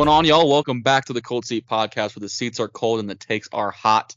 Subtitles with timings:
[0.00, 0.48] Going on, y'all?
[0.48, 3.50] Welcome back to the Cold Seat Podcast where the seats are cold and the takes
[3.52, 4.16] are hot.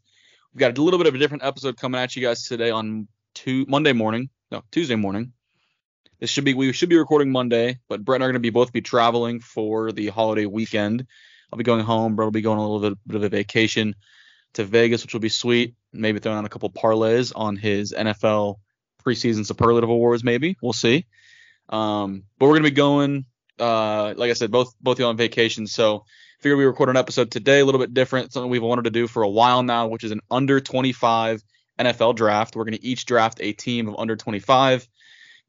[0.54, 3.10] We've got a little bit of a different episode coming at you guys today on
[3.36, 4.30] two, Monday morning.
[4.50, 5.34] No, Tuesday morning.
[6.22, 8.48] This should be we should be recording Monday, but Brett and I are going to
[8.48, 11.06] be both be traveling for the holiday weekend.
[11.52, 12.16] I'll be going home.
[12.16, 13.94] Brett will be going on a little bit, bit of a vacation
[14.54, 15.76] to Vegas, which will be sweet.
[15.92, 18.56] Maybe throwing on a couple parlays on his NFL
[19.06, 20.24] preseason superlative awards.
[20.24, 21.08] Maybe we'll see.
[21.68, 23.26] Um, but we're gonna be going
[23.60, 26.06] uh, like I said, both both of y'all on vacation, so
[26.44, 29.08] figure we record an episode today, a little bit different, something we've wanted to do
[29.08, 31.42] for a while now, which is an under 25
[31.80, 32.56] NFL draft.
[32.56, 34.88] We're going to each draft a team of under 25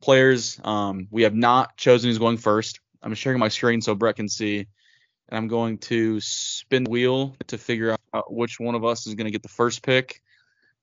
[0.01, 0.61] players.
[0.63, 2.79] Um, we have not chosen who's going first.
[3.03, 7.37] I'm sharing my screen so Brett can see, and I'm going to spin the wheel
[7.49, 10.23] to figure out which one of us is going to get the first pick,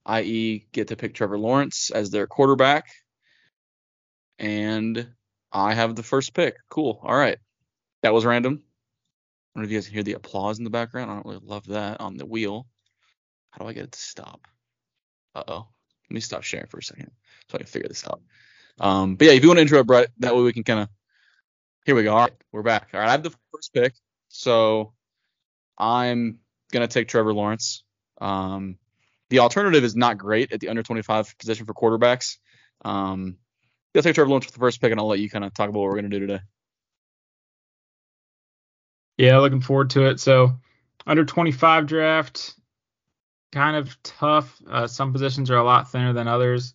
[0.05, 2.87] i.e., get to pick Trevor Lawrence as their quarterback.
[4.37, 5.07] And
[5.51, 6.57] I have the first pick.
[6.69, 6.99] Cool.
[7.03, 7.37] All right.
[8.03, 8.63] That was random.
[8.63, 11.11] I don't know if you guys can hear the applause in the background.
[11.11, 12.67] I don't really love that on the wheel.
[13.51, 14.47] How do I get it to stop?
[15.35, 15.67] Uh oh.
[16.09, 17.11] Let me stop sharing for a second
[17.49, 18.21] so I can figure this out.
[18.79, 20.89] Um, but yeah, if you want to intro Brett, that way we can kind of.
[21.85, 22.13] Here we go.
[22.13, 22.89] All right, we're back.
[22.93, 23.93] All right, I have the first pick,
[24.27, 24.93] so
[25.77, 26.39] I'm
[26.71, 27.83] gonna take Trevor Lawrence.
[28.19, 28.77] Um,
[29.29, 32.37] the alternative is not great at the under 25 position for quarterbacks.
[32.83, 33.37] Um,
[33.95, 35.69] I'll take Trevor Lawrence with the first pick, and I'll let you kind of talk
[35.69, 36.43] about what we're going to do today.
[39.17, 40.19] Yeah, looking forward to it.
[40.19, 40.53] So,
[41.05, 42.55] under 25 draft,
[43.51, 44.61] kind of tough.
[44.67, 46.73] Uh, some positions are a lot thinner than others.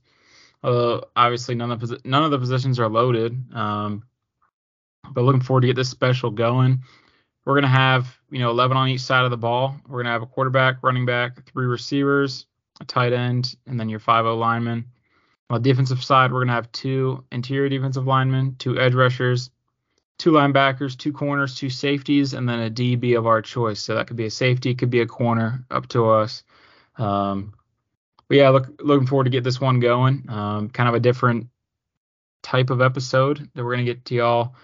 [0.62, 3.54] Although obviously none of the none of the positions are loaded.
[3.54, 4.02] Um,
[5.12, 6.82] but looking forward to get this special going.
[7.44, 9.76] We're gonna have you know 11 on each side of the ball.
[9.86, 12.46] We're gonna have a quarterback, running back, three receivers,
[12.80, 14.86] a tight end, and then your 5-0 lineman.
[15.48, 19.50] On the defensive side, we're going to have two interior defensive linemen, two edge rushers,
[20.18, 23.80] two linebackers, two corners, two safeties, and then a DB of our choice.
[23.80, 26.42] So that could be a safety, could be a corner, up to us.
[26.98, 27.54] Um,
[28.28, 30.24] but yeah, look, looking forward to get this one going.
[30.28, 31.46] Um, kind of a different
[32.42, 34.54] type of episode that we're going to get to y'all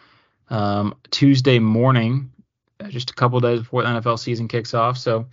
[0.51, 2.33] um, Tuesday morning,
[2.81, 4.99] uh, just a couple days before the NFL season kicks off.
[4.99, 5.27] So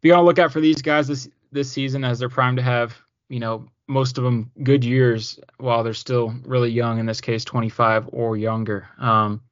[0.00, 2.96] be on the lookout for these guys this this season as they're primed to have
[3.28, 7.44] you know most of them good years while they're still really young, in this case
[7.44, 8.88] 25 or younger.
[8.98, 9.42] Um,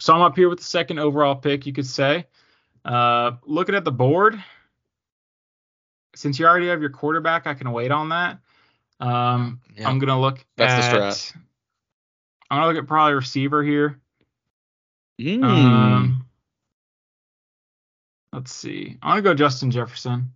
[0.00, 2.26] so I'm up here with the second overall pick, you could say.
[2.84, 4.42] Uh, looking at the board,
[6.14, 8.38] since you already have your quarterback, I can wait on that.
[9.00, 9.88] Um, yeah.
[9.88, 10.92] I'm gonna look That's at.
[10.92, 11.36] the strat.
[12.50, 14.00] I'm gonna look at probably receiver here.
[15.20, 15.44] Mm.
[15.44, 16.26] Um,
[18.32, 18.98] let's see.
[19.02, 20.32] I'm gonna go Justin Jefferson.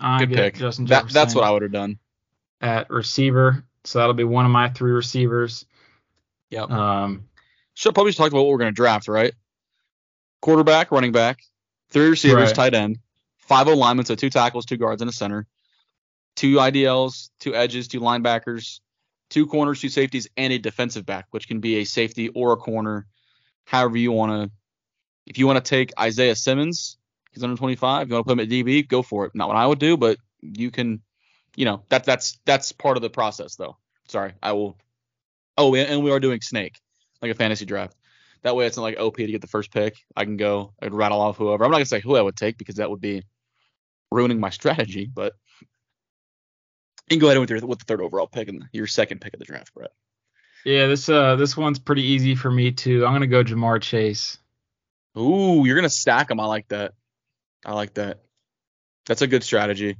[0.00, 0.54] I Good pick.
[0.56, 1.14] Justin Jefferson.
[1.14, 1.98] That, that's what I would have done
[2.62, 3.64] at receiver.
[3.84, 5.66] So that'll be one of my three receivers.
[6.50, 6.70] Yep.
[6.70, 7.24] Um,
[7.74, 9.34] should probably just talk about what we're going to draft, right?
[10.40, 11.40] Quarterback, running back,
[11.90, 12.54] three receivers, right.
[12.54, 12.98] tight end,
[13.38, 15.46] five O linemen, so two tackles, two guards, and a center,
[16.36, 18.80] two IDLs, two edges, two linebackers,
[19.30, 22.56] two corners, two safeties, and a defensive back, which can be a safety or a
[22.56, 23.06] corner,
[23.64, 24.50] however you want to.
[25.26, 26.98] If you want to take Isaiah Simmons,
[27.32, 28.08] he's under 25.
[28.08, 29.32] You want to put him at DB, go for it.
[29.34, 31.00] Not what I would do, but you can
[31.56, 33.76] you know that that's that's part of the process though.
[34.08, 34.78] Sorry, I will.
[35.56, 36.80] Oh, and we are doing snake
[37.20, 37.96] like a fantasy draft.
[38.42, 39.96] That way, it's not like OP to get the first pick.
[40.16, 40.74] I can go.
[40.82, 41.64] I'd rattle off whoever.
[41.64, 43.22] I'm not gonna say who I would take because that would be
[44.10, 45.08] ruining my strategy.
[45.12, 45.34] But
[47.08, 49.32] you can go ahead with your with the third overall pick and your second pick
[49.34, 49.92] of the draft, Brett.
[50.64, 53.06] Yeah, this uh this one's pretty easy for me too.
[53.06, 54.38] I'm gonna go Ja'Marr Chase.
[55.16, 56.40] Ooh, you're gonna stack them.
[56.40, 56.94] I like that.
[57.64, 58.22] I like that.
[59.06, 59.96] That's a good strategy.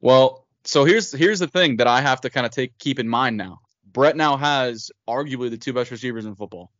[0.00, 3.08] Well, so here's here's the thing that I have to kind of take keep in
[3.08, 3.60] mind now.
[3.84, 6.72] Brett now has arguably the two best receivers in football.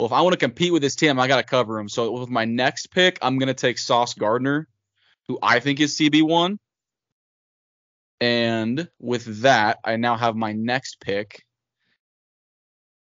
[0.00, 1.88] Well, if I want to compete with this team, I got to cover him.
[1.88, 4.66] So with my next pick, I'm to take Sauce Gardner,
[5.28, 6.58] who I think is CB1.
[8.20, 11.44] And with that, I now have my next pick,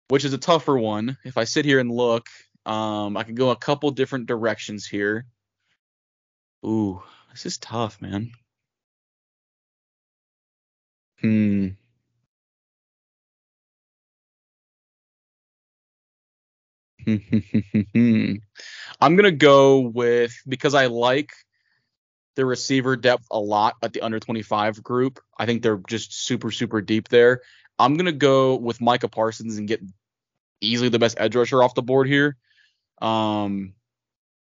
[0.09, 1.17] which is a tougher one.
[1.25, 2.27] If I sit here and look,
[2.67, 5.27] um, I can go a couple different directions here.
[6.67, 8.33] Ooh, this is tough, man.
[11.21, 11.69] Hmm.
[19.01, 21.33] I'm gonna go with because I like
[22.37, 25.21] the receiver depth a lot at the under 25 group.
[25.39, 27.41] I think they're just super super deep there.
[27.79, 29.81] I'm gonna go with Micah Parsons and get
[30.61, 32.37] easily the best edge rusher off the board here.
[33.01, 33.75] Um,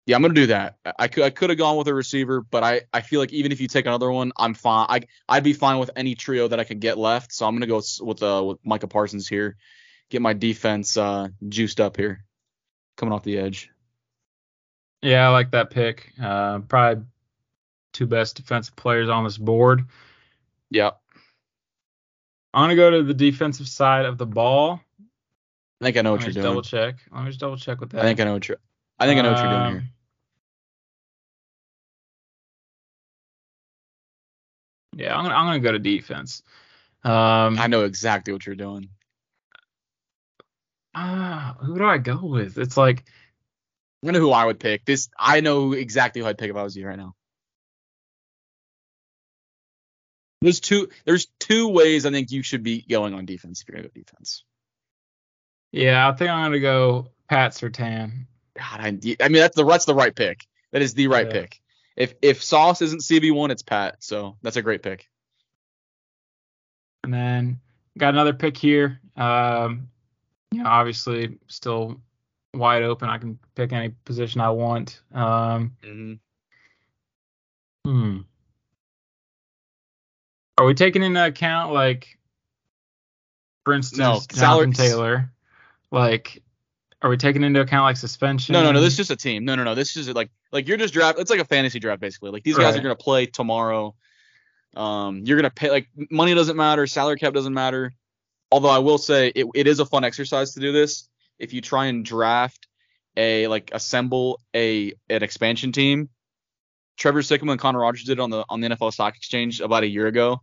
[0.08, 0.78] yeah, I'm gonna do that.
[0.98, 3.52] I could I could have gone with a receiver, but I, I feel like even
[3.52, 4.88] if you take another one, I'm fine.
[4.90, 7.34] I I'd be fine with any trio that I could get left.
[7.34, 9.58] So I'm gonna go with with, uh, with Micah Parsons here,
[10.10, 12.24] get my defense uh, juiced up here,
[12.96, 13.70] coming off the edge.
[15.02, 16.14] Yeah, I like that pick.
[16.22, 17.04] Uh, probably
[17.92, 19.84] two best defensive players on this board.
[20.70, 20.92] Yeah.
[22.54, 24.80] I'm gonna go to the defensive side of the ball.
[25.82, 26.46] I think I know what Let me you're just doing.
[26.46, 26.96] double check.
[27.12, 28.02] Let me just double check with that.
[28.02, 28.58] I think I know what you're.
[29.00, 29.90] I think I know what you're doing here.
[34.98, 36.42] Yeah, I'm gonna I'm gonna go to defense.
[37.04, 38.90] Um, I know exactly what you're doing.
[40.96, 42.58] ah, who do I go with?
[42.58, 43.04] It's like
[44.04, 44.86] I don't know who I would pick.
[44.86, 47.14] This I know exactly who I'd pick if I was you right now.
[50.42, 50.90] There's two.
[51.06, 53.94] There's two ways I think you should be going on defense if you're gonna go
[53.94, 54.44] defense.
[55.72, 58.26] yeah, I think I'm gonna go Pat Surtain.
[58.58, 60.46] God, I, I mean that's the that's the right pick.
[60.72, 61.34] That is the right Yeah.
[61.34, 61.62] pick.
[61.98, 63.98] If if Sauce isn't CB one, it's Pat.
[64.00, 65.10] So that's a great pick.
[67.04, 67.60] And then
[67.98, 69.02] got another pick here.
[69.16, 69.90] Um,
[70.52, 72.00] you know, obviously still
[72.54, 73.10] wide open.
[73.10, 75.02] I can pick any position I want.
[75.14, 76.14] Um, Mm-hmm.
[77.90, 78.18] hmm.
[80.60, 82.18] Are we taking into account like,
[83.64, 85.32] for instance, No, Jonathan Taylor?
[85.92, 86.42] Like,
[87.02, 88.54] are we taking into account like suspension?
[88.54, 88.82] No, no, no.
[88.82, 89.46] This is just a team.
[89.46, 89.76] No, no, no.
[89.76, 91.20] This is like like you're just draft.
[91.20, 92.32] It's like a fantasy draft basically.
[92.32, 93.96] Like these guys are gonna play tomorrow.
[94.76, 97.94] Um, you're gonna pay like money doesn't matter, salary cap doesn't matter.
[98.52, 101.10] Although I will say it, it is a fun exercise to do this.
[101.40, 102.68] If you try and draft
[103.16, 106.10] a like assemble a an expansion team,
[106.98, 109.84] Trevor Sikkema and Connor Rogers did it on the on the NFL Stock Exchange about
[109.84, 110.42] a year ago,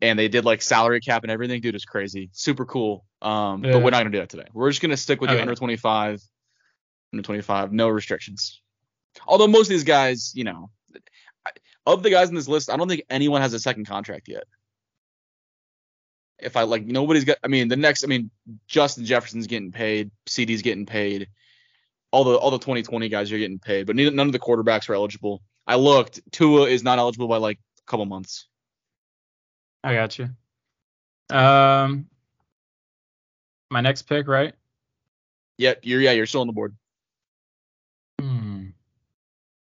[0.00, 1.60] and they did like salary cap and everything.
[1.60, 3.04] Dude, it's crazy, super cool.
[3.22, 3.72] Um, Yeah.
[3.72, 4.46] but we're not gonna do that today.
[4.52, 5.42] We're just gonna stick with the Okay.
[5.42, 6.20] under 25,
[7.12, 8.60] under 25, no restrictions.
[9.26, 10.70] Although most of these guys, you know,
[11.86, 14.44] of the guys in this list, I don't think anyone has a second contract yet.
[16.38, 17.38] If I like, nobody's got.
[17.44, 18.04] I mean, the next.
[18.04, 18.30] I mean,
[18.66, 20.10] Justin Jefferson's getting paid.
[20.26, 21.28] CeeDee's getting paid.
[22.10, 24.88] All the all the 2020 guys are getting paid, but neither, none of the quarterbacks
[24.88, 25.42] are eligible.
[25.66, 26.20] I looked.
[26.32, 28.46] Tua is not eligible by like a couple months.
[29.82, 30.28] I got you.
[31.30, 32.06] Um,
[33.70, 34.54] my next pick, right?
[35.58, 35.80] Yep.
[35.82, 36.76] you're yeah, you're still on the board.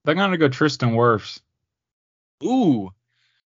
[0.07, 1.41] I'm gonna go Tristan Wirfs.
[2.45, 2.91] Ooh,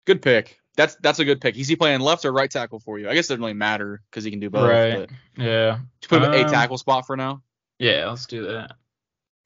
[0.06, 0.60] good pick.
[0.76, 1.58] That's that's a good pick.
[1.58, 3.10] Is he playing left or right tackle for you?
[3.10, 4.70] I guess it doesn't really matter because he can do both.
[4.70, 5.10] Right.
[5.38, 5.80] Yeah.
[6.00, 7.42] just put him at a Um, tackle spot for now.
[7.80, 8.10] Yeah.
[8.10, 8.76] Let's do that.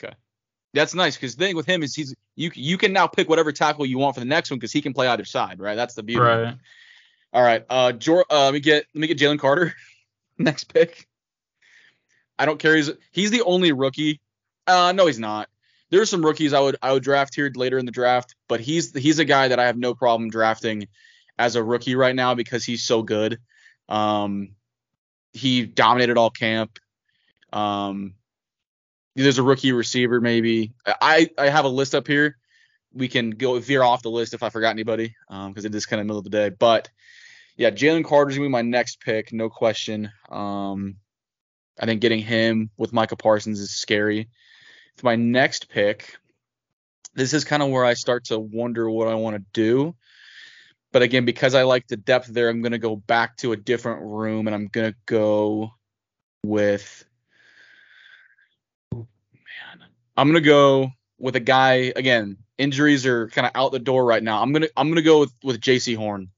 [0.01, 0.13] Okay.
[0.73, 3.51] That's nice because the thing with him is he's you you can now pick whatever
[3.51, 5.75] tackle you want for the next one because he can play either side, right?
[5.75, 6.21] That's the beauty.
[6.21, 6.55] Right.
[7.33, 7.65] All right.
[7.69, 9.73] Uh, Jor- uh let me get let me get Jalen Carter
[10.37, 11.07] next pick.
[12.37, 12.75] I don't care.
[12.75, 14.19] He's he's the only rookie.
[14.67, 15.49] Uh, no, he's not.
[15.93, 18.97] There's some rookies I would I would draft here later in the draft, but he's
[18.97, 20.87] he's a guy that I have no problem drafting
[21.37, 23.37] as a rookie right now because he's so good.
[23.87, 24.55] Um,
[25.33, 26.79] he dominated all camp.
[27.51, 28.15] Um,
[29.15, 30.73] there's a rookie receiver maybe.
[30.83, 32.37] I I have a list up here.
[32.91, 35.85] We can go veer off the list if I forgot anybody, um, because it is
[35.85, 36.49] kind of middle of the day.
[36.49, 36.89] But
[37.55, 40.09] yeah, Jalen Carter's gonna be my next pick, no question.
[40.27, 40.95] Um,
[41.79, 44.29] I think getting him with Micah Parsons is scary.
[44.97, 46.17] For my next pick,
[47.15, 49.95] this is kind of where I start to wonder what I want to do.
[50.91, 54.03] But again, because I like the depth there, I'm gonna go back to a different
[54.03, 55.71] room, and I'm gonna go
[56.45, 57.03] with.
[58.93, 62.37] Oh, man, I'm gonna go with a guy again.
[62.59, 64.41] Injuries are kind of out the door right now.
[64.41, 66.29] I'm gonna I'm gonna go with with Jaycee Horn,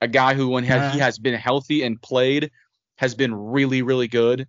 [0.00, 2.50] a guy who when he has been healthy and played
[2.96, 4.48] has been really really good.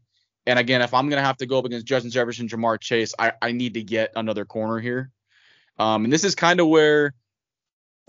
[0.52, 3.32] And again, if I'm gonna have to go up against Justin Jefferson, Ja'Marr Chase, I,
[3.42, 5.10] I need to get another corner here.
[5.80, 7.14] Um, and this is kind of where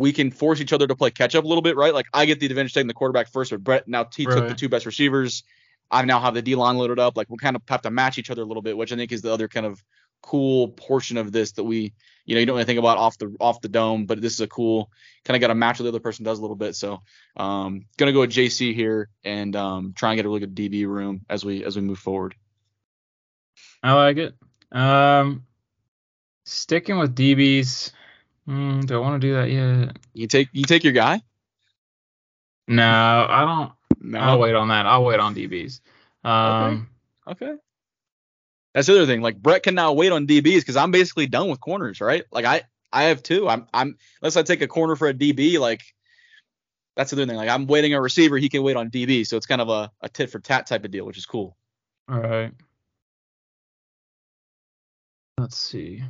[0.00, 1.94] we can force each other to play catch up a little bit, right?
[1.94, 4.54] Like I get the advantage taking the quarterback first, but Brett now he took the
[4.54, 5.44] two best receivers.
[5.88, 7.16] I now have the D line loaded up.
[7.16, 9.12] Like we kind of have to match each other a little bit, which I think
[9.12, 9.80] is the other kind of
[10.22, 11.92] cool portion of this that we,
[12.24, 14.40] you know, you don't really think about off the off the dome, but this is
[14.40, 14.90] a cool
[15.24, 16.74] kind of got to match what the other person does a little bit.
[16.76, 17.00] So
[17.36, 20.86] um gonna go with Jaycee here and um try and get a really good DB
[20.86, 22.34] room as we as we move forward.
[23.82, 24.34] I like it.
[24.70, 25.44] Um,
[26.44, 27.92] sticking with DBs.
[28.48, 29.96] Mm, do I want to do that yet?
[30.14, 31.20] You take you take your guy?
[32.68, 33.72] No, I don't.
[34.00, 34.18] No.
[34.18, 34.86] I'll wait on that.
[34.86, 35.80] I'll wait on DBs.
[36.24, 36.88] Um,
[37.26, 37.54] Okay.
[38.74, 39.20] That's the other thing.
[39.20, 42.24] Like Brett can now wait on DBs because I'm basically done with corners, right?
[42.32, 42.62] Like I
[42.92, 43.48] I have two.
[43.48, 45.82] I'm I'm unless I take a corner for a DB, like
[46.96, 47.36] that's the other thing.
[47.36, 49.26] Like I'm waiting a receiver, he can wait on DB.
[49.26, 51.56] So it's kind of a, a tit for tat type of deal, which is cool.
[52.08, 52.52] all right.
[55.38, 56.02] Let's see.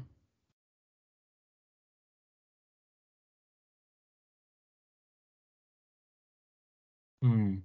[7.23, 7.59] Hmm.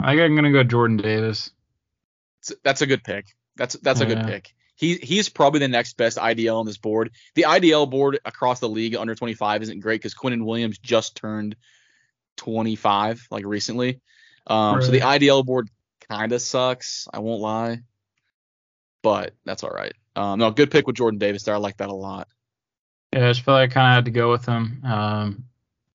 [0.00, 1.50] I think I'm gonna go Jordan Davis.
[2.62, 3.26] That's a good pick.
[3.56, 4.14] That's that's a Yeah.
[4.14, 4.54] good pick.
[4.76, 7.12] He he's probably the next best IDL on this board.
[7.34, 11.56] The IDL board across the league under 25 isn't great because Quinnen Williams just turned
[12.36, 14.00] 25 like recently.
[14.46, 15.70] Um, so the IDL board
[16.10, 17.08] kind of sucks.
[17.12, 17.80] I won't lie,
[19.02, 19.94] but that's all right.
[20.16, 21.54] Um, no, good pick with Jordan Davis there.
[21.54, 22.28] I like that a lot.
[23.12, 25.44] Yeah, I just feel like I kind of had to go with him um,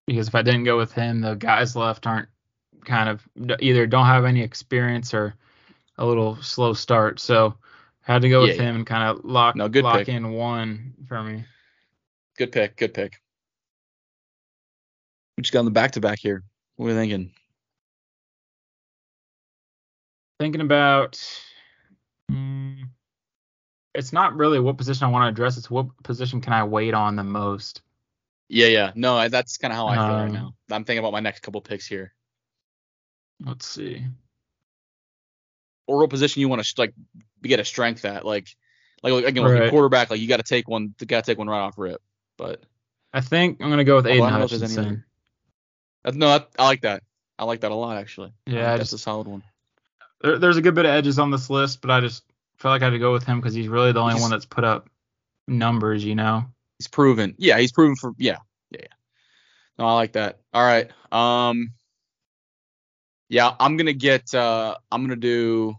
[0.08, 2.30] because if I didn't go with him, the guys left aren't
[2.86, 3.28] kind of
[3.60, 5.36] either don't have any experience or
[5.98, 7.20] a little slow start.
[7.20, 7.56] So
[8.02, 10.10] had to go with Yeah, him and kind of lock No, good lock pick.
[10.10, 11.46] in one for me.
[12.38, 12.78] Good pick.
[12.78, 13.22] Good pick.
[15.38, 16.44] We just got on the back to back here.
[16.76, 17.32] What are we thinking?
[20.40, 21.22] Thinking about,
[22.32, 22.78] mm,
[23.94, 25.58] it's not really what position I want to address.
[25.58, 27.82] It's what position can I wait on the most.
[28.48, 28.92] Yeah, yeah.
[28.96, 30.54] No, that's kind of how I feel right Um, now.
[30.72, 32.14] I'm thinking about my next couple picks here.
[33.46, 34.06] Let's see.
[35.88, 36.94] Or what position you want to like
[37.42, 38.26] get a strength at?
[38.26, 38.48] Like,
[39.02, 39.70] like like, again, with Right.
[39.72, 40.94] quarterback, like you got to take one.
[41.00, 42.02] You got to take one right off rip.
[42.38, 42.62] But
[43.14, 45.04] I think I'm gonna go with Aidan don't know if there's any Hutchinson.
[46.14, 47.04] No, that, I like that.
[47.38, 48.34] I like that a lot actually.
[48.46, 49.44] Yeah, that's just a solid one.
[50.22, 52.24] there, there's a good bit of edges on this list, but I just
[52.58, 54.32] felt like I had to go with him because he's really the only He's- one
[54.32, 54.90] that's put up
[55.48, 56.46] numbers, you know.
[56.78, 57.36] He's proven.
[57.38, 58.12] Yeah, he's proven for.
[58.18, 58.38] Yeah,
[58.72, 58.88] yeah, yeah.
[59.78, 60.40] No, I like that.
[60.54, 60.90] All right.
[61.12, 61.74] Um.
[63.30, 64.34] Yeah, I'm gonna get.
[64.34, 65.76] Uh, I'm gonna do.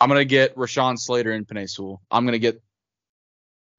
[0.00, 2.02] I'm gonna get Rashawn Slater and Penei Sewell.
[2.10, 2.62] I'm gonna get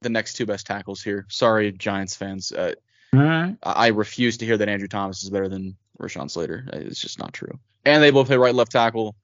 [0.00, 1.26] the next two best tackles here.
[1.28, 2.52] Sorry, Giants fans.
[2.52, 2.74] Uh,
[3.12, 3.56] right.
[3.62, 6.64] I refuse to hear that Andrew Thomas is better than Rashawn Slater.
[6.72, 7.58] It's just not true.
[7.84, 9.16] And they both play right left tackle.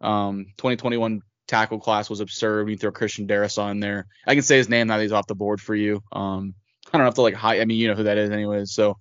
[0.00, 2.68] Um, 2021 tackle class was absurd.
[2.68, 4.06] You throw Christian Darrisaw in there.
[4.26, 6.02] I can say his name now that he's off the board for you.
[6.12, 6.54] Um,
[6.92, 7.60] I don't have to like high.
[7.60, 8.72] I mean, you know who that is anyways.
[8.72, 8.96] So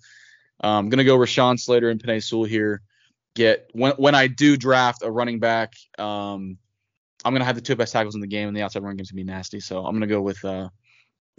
[0.59, 2.81] I'm gonna go Rashawn Slater and Penei Sewell here.
[3.35, 6.57] Get when when I do draft a running back, um,
[7.23, 9.11] I'm gonna have the two best tackles in the game, and the outside run game's
[9.11, 9.59] gonna be nasty.
[9.59, 10.69] So I'm gonna go with uh,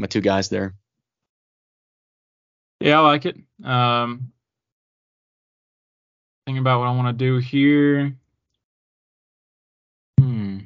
[0.01, 0.75] my two guys there.
[2.81, 3.37] Yeah, I like it.
[3.63, 4.33] Um,
[6.47, 8.17] thinking about what I want to do here.
[10.19, 10.59] Hmm.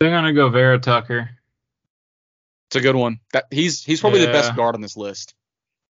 [0.00, 1.30] Think I'm gonna go Vera Tucker.
[2.72, 3.18] It's a good one.
[3.34, 5.34] That he's he's probably the best guard on this list.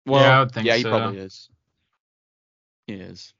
[0.07, 0.89] Well, Yeah, I would think yeah, he so.
[0.89, 1.47] probably is.
[2.87, 3.31] He is.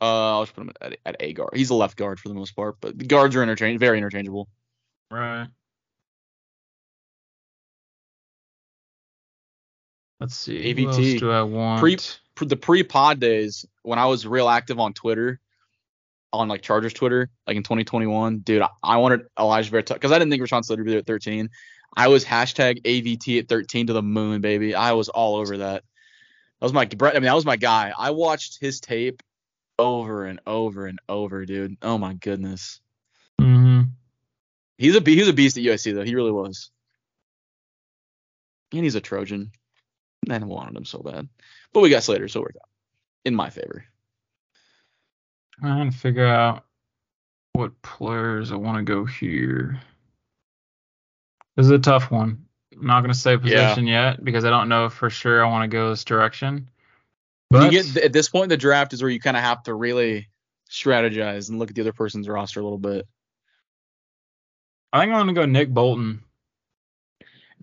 [0.00, 1.50] Uh, I'll just put him at, at a guard.
[1.54, 4.48] He's a left guard for the most part, but the guards are interchange, very interchangeable.
[5.08, 5.46] Right.
[10.18, 10.74] Let's see.
[10.74, 11.20] AVT.
[11.20, 11.78] do I want?
[11.78, 11.96] Pre-
[12.34, 15.38] Pre- The pre-pod days when I was real active on Twitter,
[16.32, 20.18] on like Chargers Twitter, like in 2021, dude, I, I wanted Alijah Vera because I
[20.18, 21.48] didn't think Rashawn Slater would be there at 13.
[21.96, 24.74] I was hashtag AVT at 13 to the moon, baby.
[24.74, 25.82] I was all over that.
[26.60, 27.14] That was my Brett.
[27.14, 27.92] I mean, that was my guy.
[27.96, 29.22] I watched his tape
[29.78, 31.76] over and over and over, dude.
[31.82, 32.80] Oh my goodness.
[33.38, 33.82] hmm
[34.76, 36.02] He's a be- he was a beast at USC though.
[36.04, 36.70] He really was.
[38.72, 39.52] And he's a Trojan.
[40.28, 41.28] And I wanted him so bad,
[41.72, 42.68] but we got Slater, so it worked out
[43.26, 43.84] in my favor.
[45.60, 46.64] Trying to figure out
[47.52, 49.80] what players I want to go here.
[51.56, 52.44] This is a tough one.
[52.76, 53.38] I'm not gonna say Yeah.
[53.38, 56.68] position yet because I don't know for sure I want to go this direction.
[57.50, 59.62] But you get at this point in the draft is where you kind of have
[59.64, 60.28] to really
[60.68, 63.06] strategize and look at the other person's roster a little bit.
[64.92, 66.22] I think I'm gonna go Nick Bolton.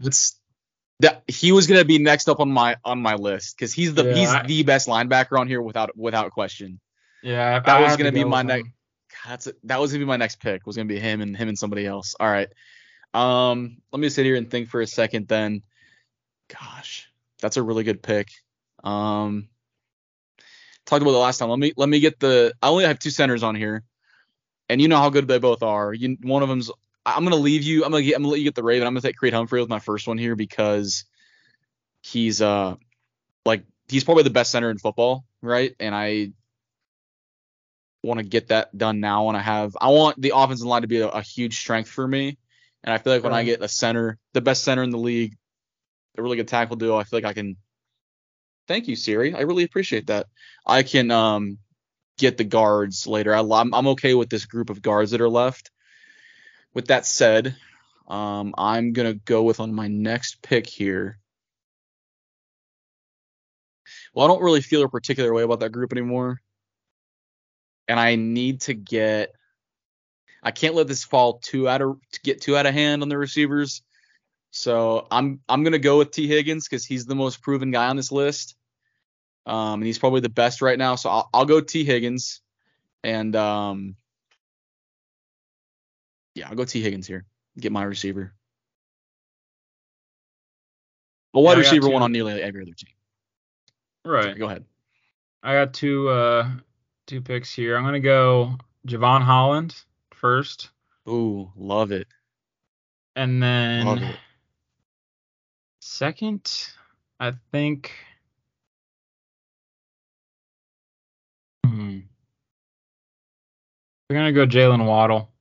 [0.01, 0.37] It's
[1.01, 4.05] that he was gonna be next up on my on my list because he's the
[4.05, 6.79] Yeah, he's I- the best linebacker on here without without question.
[7.21, 8.69] Yeah, That I was gonna be my next-.
[9.23, 10.65] God, That's that was gonna be my next pick.
[10.65, 12.15] Was gonna be him and him and somebody else.
[12.19, 12.47] All right.
[13.13, 15.27] Um, let me sit here and think for a second.
[15.27, 15.63] Then,
[16.47, 17.09] gosh,
[17.41, 18.29] that's a really good pick.
[18.83, 19.49] Um,
[20.85, 21.49] talked about the last time.
[21.49, 22.53] Let me let me get the.
[22.61, 23.83] I only have two centers on here,
[24.69, 25.93] and you know how good they both are.
[25.93, 26.71] You one of them's.
[27.05, 27.83] I'm gonna leave you.
[27.83, 28.15] I'm gonna get.
[28.15, 28.87] I'm gonna let you get the Raven.
[28.87, 31.05] I'm gonna take Creed Humphrey with my first one here because
[32.01, 32.75] he's uh
[33.45, 35.75] like he's probably the best center in football, right?
[35.79, 36.31] And I
[38.03, 39.27] want to get that done now.
[39.27, 42.07] And I have I want the offensive line to be a, a huge strength for
[42.07, 42.37] me.
[42.83, 45.35] And I feel like when I get a center, the best center in the league,
[46.17, 47.57] a really good tackle duo, I feel like I can.
[48.67, 49.33] Thank you, Siri.
[49.33, 50.27] I really appreciate that.
[50.65, 51.57] I can um
[52.17, 53.35] get the guards later.
[53.35, 55.71] I, I'm I'm okay with this group of guards that are left.
[56.73, 57.55] With that said,
[58.07, 61.19] um, I'm gonna go with on my next pick here.
[64.13, 66.41] Well, I don't really feel a particular way about that group anymore
[67.91, 69.33] and I need to get.
[70.43, 73.09] I can't let this fall too out of to get too out of hand on
[73.09, 73.81] the receivers.
[74.51, 77.95] So I'm I'm gonna go with Tee Higgins because he's the most proven guy on
[77.95, 78.55] this list.
[79.45, 80.95] Um, and he's probably the best right now.
[80.95, 82.41] So I'll, I'll go Tee Higgins,
[83.03, 83.95] and um,
[86.35, 87.25] yeah, I'll go Tee Higgins here.
[87.59, 88.33] Get my receiver.
[91.33, 92.93] A wide Yeah, receiver one on nearly every other team.
[94.03, 94.37] Right.
[94.37, 94.65] Go ahead.
[95.43, 96.49] I got two uh
[97.07, 97.77] two picks here.
[97.77, 98.57] I'm gonna go
[98.87, 99.75] Jevon Holland
[100.21, 100.69] first,
[101.09, 102.07] Ooh, love it.
[103.15, 104.15] and then it.
[105.81, 106.69] second,
[107.19, 107.91] I think.
[111.65, 111.99] Hmm.
[114.09, 115.31] We're gonna go Jaylen Waddle.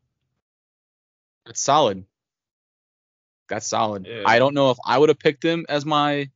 [1.47, 2.05] That's solid.
[3.49, 4.07] That's solid.
[4.07, 4.23] Yeah.
[4.25, 6.31] I don't know if I would have picked him as my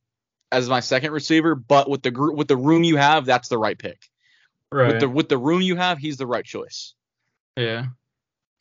[0.51, 3.57] as my second receiver, but with the gr- with the room you have, that's the
[3.57, 3.99] right pick.
[4.71, 4.87] Right.
[4.87, 6.93] With the with the room you have, he's the right choice.
[7.57, 7.85] yeah.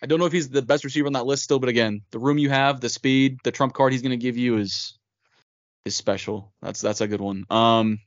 [0.04, 2.18] I don't know if he's the best receiver on that list still, but again, the
[2.18, 4.98] room you have, the speed, the trump card he's going to give you is
[5.86, 6.52] is special.
[6.60, 7.46] That's that's a good one.
[7.48, 7.98] Um,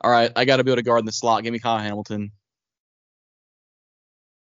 [0.00, 1.42] all right, I got to be able to guard in the slot.
[1.42, 2.32] Give me Kyle Hamilton.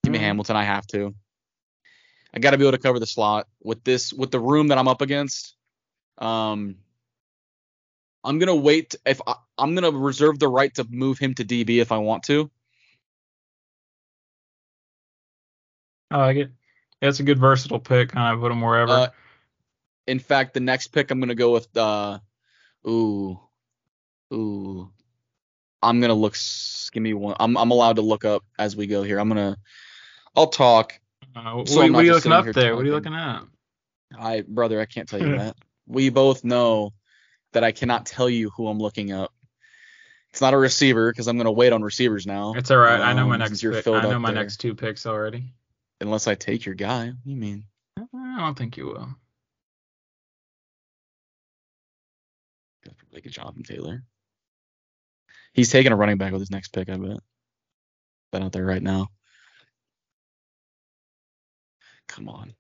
[0.03, 0.23] Give me Mm.
[0.23, 0.57] Hamilton.
[0.57, 1.15] I have to.
[2.35, 4.79] I got to be able to cover the slot with this with the room that
[4.79, 5.55] I'm up against.
[6.19, 6.79] Um,
[8.25, 11.81] I'm gonna wait if I, I'm gonna reserve the right to move him to DB
[11.81, 12.51] if I want to.
[16.15, 16.53] I like it.
[17.03, 18.11] It's a good versatile pick.
[18.11, 18.93] Kind of put him wherever.
[18.93, 19.09] Uh,
[20.07, 22.21] in fact, the next pick I'm gonna go with uh
[22.87, 23.41] ooh
[24.33, 24.89] ooh
[25.83, 26.37] I'm gonna look
[26.93, 29.19] give me one I'm I'm allowed to look up as we go here.
[29.19, 29.57] I'm gonna
[30.37, 30.93] I'll talk.
[31.35, 32.77] Uh, so what, what are you looking up here there?
[32.77, 33.43] What are you looking at?
[34.17, 35.57] I brother, I can't tell you that.
[35.89, 36.93] We both know
[37.55, 39.33] that I cannot tell you who I'm looking up.
[40.31, 42.55] It's not a receiver because I'm gonna wait on receivers now.
[42.55, 43.01] It's all right.
[43.01, 43.87] I know my Um, next pick.
[43.89, 44.43] I know my there.
[44.43, 45.53] next two picks already.
[46.01, 47.07] Unless I take your guy.
[47.07, 47.65] What do you mean?
[47.97, 49.09] I don't think you will.
[53.13, 54.03] Like a Jonathan Taylor.
[55.53, 57.19] He's taking a running back with his next pick, I bet.
[58.33, 59.09] That out there right now.
[62.09, 62.53] Come on.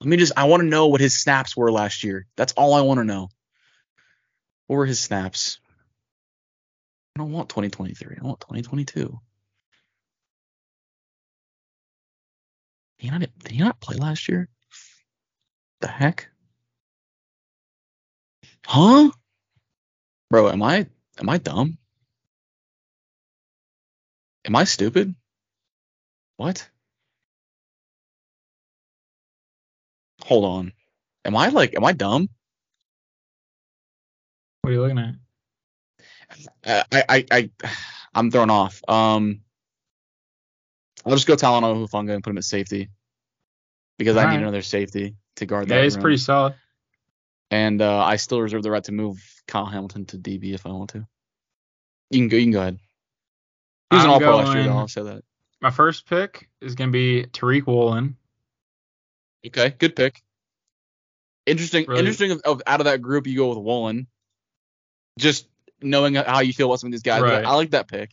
[0.00, 2.26] Let me just I want to know what his snaps were last year.
[2.36, 3.30] That's all I want to know.
[4.66, 5.58] What were his snaps?
[7.16, 8.18] I don't want 2023.
[8.20, 9.18] I want 2022.
[12.98, 14.48] Did he not, did he not play last year?
[15.80, 16.28] The heck?
[18.66, 19.10] Huh?
[20.30, 20.86] Bro, am I
[21.20, 21.78] am I dumb?
[24.44, 25.14] Am I stupid?
[26.36, 26.68] What?
[30.24, 30.72] Hold on.
[31.24, 32.28] Am I like am I dumb?
[34.62, 35.14] What are you looking at?
[36.64, 37.50] Uh, I I I
[38.14, 38.82] I'm thrown off.
[38.88, 39.42] Um
[41.06, 42.90] I'll just go Talanoa Hufanga and put him at safety.
[43.98, 45.76] Because I need another safety to guard that.
[45.76, 46.54] Yeah, he's pretty solid.
[47.50, 50.70] And uh, I still reserve the right to move Kyle Hamilton to DB if I
[50.70, 51.06] want to.
[52.10, 52.36] You can go.
[52.36, 52.78] You can go ahead.
[53.90, 54.76] He was an I'm All Pro last year, though.
[54.76, 55.22] I'll say that.
[55.62, 58.16] My first pick is gonna be Tariq Woolen.
[59.46, 60.22] Okay, good pick.
[61.46, 61.86] Interesting.
[61.86, 62.32] Really- Interesting.
[62.32, 64.08] Of, of out of that group, you go with Woolen.
[65.18, 65.48] Just
[65.80, 67.44] knowing how you feel about some of these guys, Right.
[67.44, 68.10] I like that pick.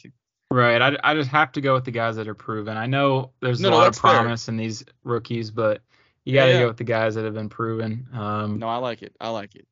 [0.54, 0.80] Right.
[0.80, 2.78] I, I just have to go with the guys that are proven.
[2.78, 4.12] I know there's No, a no, lot of that's fair.
[4.22, 5.82] promise in these rookies, but
[6.26, 6.60] you got to yeah.
[6.60, 8.08] go with the guys that have been proven.
[8.14, 9.16] Um, No, I like it.
[9.20, 9.66] I like it.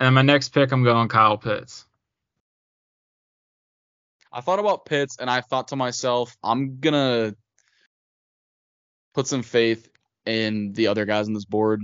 [0.00, 1.84] And my next pick, I'm going Kyle Pitts.
[4.32, 7.34] I thought about Pitts, and I thought to myself, I'm gonna
[9.12, 9.90] put some faith
[10.24, 11.82] in the other guys on this board,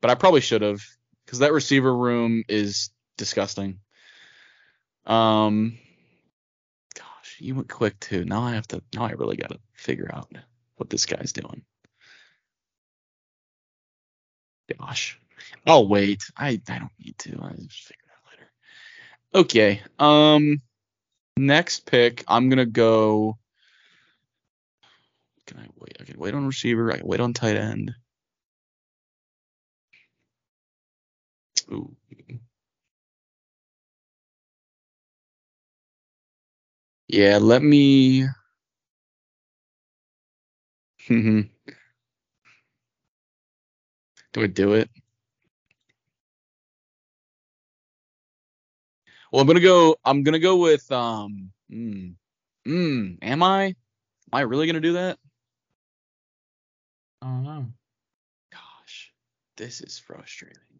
[0.00, 0.80] but I probably should have,
[1.26, 3.80] because that receiver room is disgusting.
[5.04, 5.78] Um,
[7.42, 8.24] you went quick too.
[8.24, 8.82] Now I have to.
[8.94, 10.30] Now I really gotta figure out
[10.76, 11.62] what this guy's doing.
[14.78, 15.18] Gosh,
[15.66, 16.22] I'll wait.
[16.36, 17.40] I I don't need to.
[17.42, 18.50] I just figure out later.
[19.34, 19.82] Okay.
[19.98, 20.62] Um.
[21.36, 23.38] Next pick, I'm gonna go.
[25.46, 25.96] Can I wait?
[26.00, 26.92] I can wait on receiver.
[26.92, 27.94] I can wait on tight end.
[31.72, 31.96] Ooh.
[37.12, 38.26] Yeah, let me.
[41.08, 41.42] Hmm.
[44.32, 44.90] do I do it?
[49.32, 49.96] Well, I'm gonna go.
[50.04, 51.52] I'm gonna go with um.
[51.72, 52.14] Mm,
[52.66, 53.64] mm, am I?
[53.66, 53.74] Am
[54.32, 55.18] I really gonna do that?
[57.22, 57.66] I don't know.
[58.52, 59.12] Gosh,
[59.56, 60.71] this is frustrating.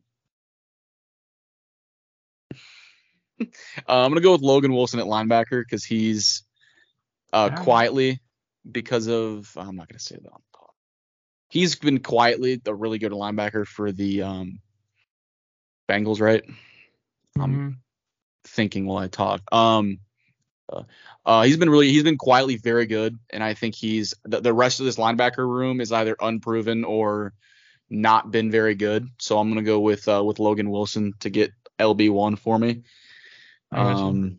[3.89, 6.45] uh, I'm gonna go with Logan Wilson at linebacker because he's
[7.33, 8.21] uh, quietly
[8.71, 10.69] because of I'm not gonna say that on the pod.
[11.49, 14.59] he's been quietly a really good linebacker for the um,
[15.89, 16.43] Bengals, right?
[17.39, 17.77] I'm Mhm.
[18.45, 19.41] thinking while I talk.
[19.53, 19.99] Um,
[20.73, 20.83] uh,
[21.27, 24.53] uh, he's been really he's been quietly very good, and I think he's the, the
[24.55, 27.35] rest of this linebacker room is either unproven or
[27.91, 29.09] not been very good.
[29.19, 32.83] So I'm gonna go with uh, with Logan Wilson to get LB one for me.
[33.73, 34.39] Um,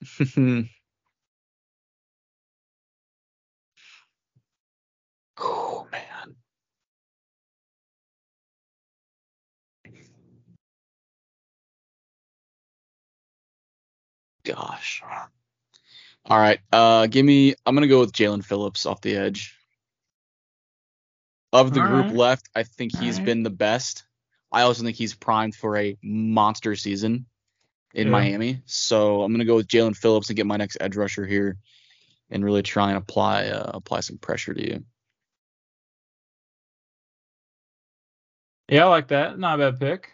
[5.38, 6.36] oh man.
[14.44, 15.02] Gosh.
[16.24, 16.60] All right.
[16.72, 17.54] Uh, give me.
[17.66, 19.57] I'm gonna go with Jaelan Phillips off the edge.
[21.52, 22.14] Of the All group right.
[22.14, 23.26] left, I think he's All right.
[23.26, 24.04] been the best.
[24.52, 27.26] I also think he's primed for a monster season
[27.94, 28.12] in Yeah.
[28.12, 28.62] Miami.
[28.66, 31.56] So I'm gonna go with Jaelan Phillips and get my next edge rusher here,
[32.30, 34.84] and really try and apply uh, apply some pressure to you.
[38.68, 39.38] Yeah, I like that.
[39.38, 40.10] Not a bad pick.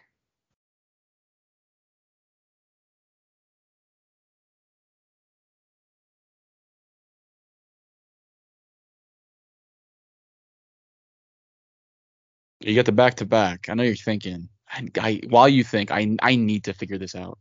[12.65, 13.69] You got the back to back.
[13.69, 14.49] I know you're thinking.
[14.71, 17.39] I, I, while you think, I I need to figure this out.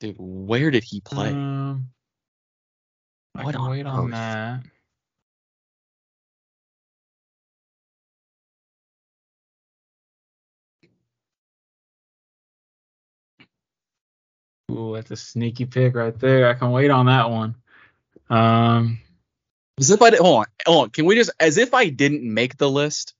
[0.00, 1.30] Dude, where did he play?
[1.30, 1.90] Um,
[3.36, 4.10] I What can on wait on earth?
[4.10, 4.62] that.
[14.72, 16.48] Ooh, that's a sneaky pick right there.
[16.48, 17.54] I can wait on that one.
[18.28, 18.98] Um,
[19.78, 20.90] As if I did, hold on, hold on.
[20.90, 23.14] Can we just, as if I didn't make the list,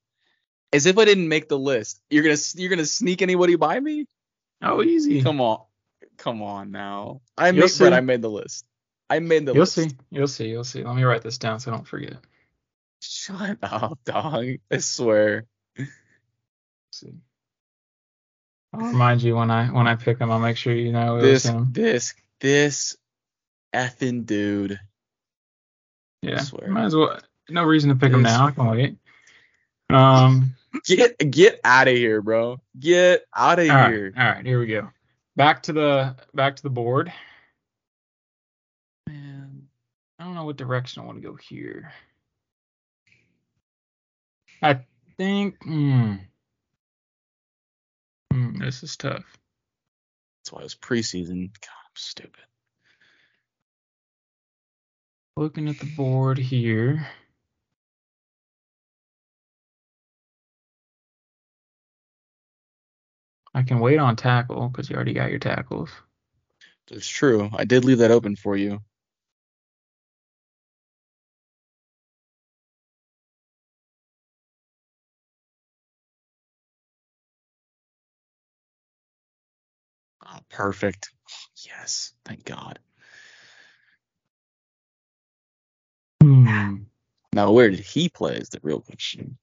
[0.73, 4.07] as if I didn't make the list, you're gonna you're gonna sneak anybody by me?
[4.63, 5.23] oh, easy.
[5.23, 5.61] Come on,
[6.17, 7.21] come on now.
[7.37, 7.87] I You'll made, see.
[7.87, 8.65] I made the list.
[9.11, 9.77] I made the list.
[9.77, 9.97] You'll see.
[10.11, 10.49] You'll see.
[10.49, 10.85] You'll see.
[10.85, 12.17] Let me write this down so I don't forget.
[13.01, 14.47] Shut up, dog.
[14.71, 15.47] I swear.
[15.77, 15.91] Let's
[16.93, 17.15] see.
[18.73, 20.31] I'll remind you when I when I pick him.
[20.31, 21.69] I'll make sure you know it was This him.
[21.73, 22.97] this this
[23.75, 24.81] effing dude.
[26.25, 26.41] Yeah.
[26.41, 26.69] swear.
[26.69, 27.19] Might as well.
[27.49, 28.47] No reason to pick him This- now.
[28.47, 28.97] I can wait.
[29.91, 30.55] Um.
[30.87, 32.61] Get get out of here, bro.
[32.81, 33.93] Get out of All right.
[33.93, 34.13] here.
[34.17, 34.45] All right.
[34.45, 34.91] Here we go.
[35.37, 37.13] Back to the back to the board.
[39.09, 39.69] Man.
[40.19, 41.93] I don't know what direction I want to go here.
[44.63, 44.81] I
[45.17, 45.63] think.
[45.63, 46.15] Hmm.
[48.33, 49.23] Hmm, this is tough.
[50.43, 51.53] That's why it was preseason.
[51.53, 52.43] God, I'm stupid.
[55.37, 57.09] Looking at the board here.
[63.55, 65.91] I can wait on tackle because you already got your tackles.
[66.91, 67.51] That's true.
[67.55, 68.81] I did leave that open for you.
[80.27, 81.11] Oh, perfect.
[81.67, 82.13] Yes.
[82.25, 82.81] Thank God.
[86.25, 86.77] Hmm.
[87.35, 89.37] Now, where did he play is the real question.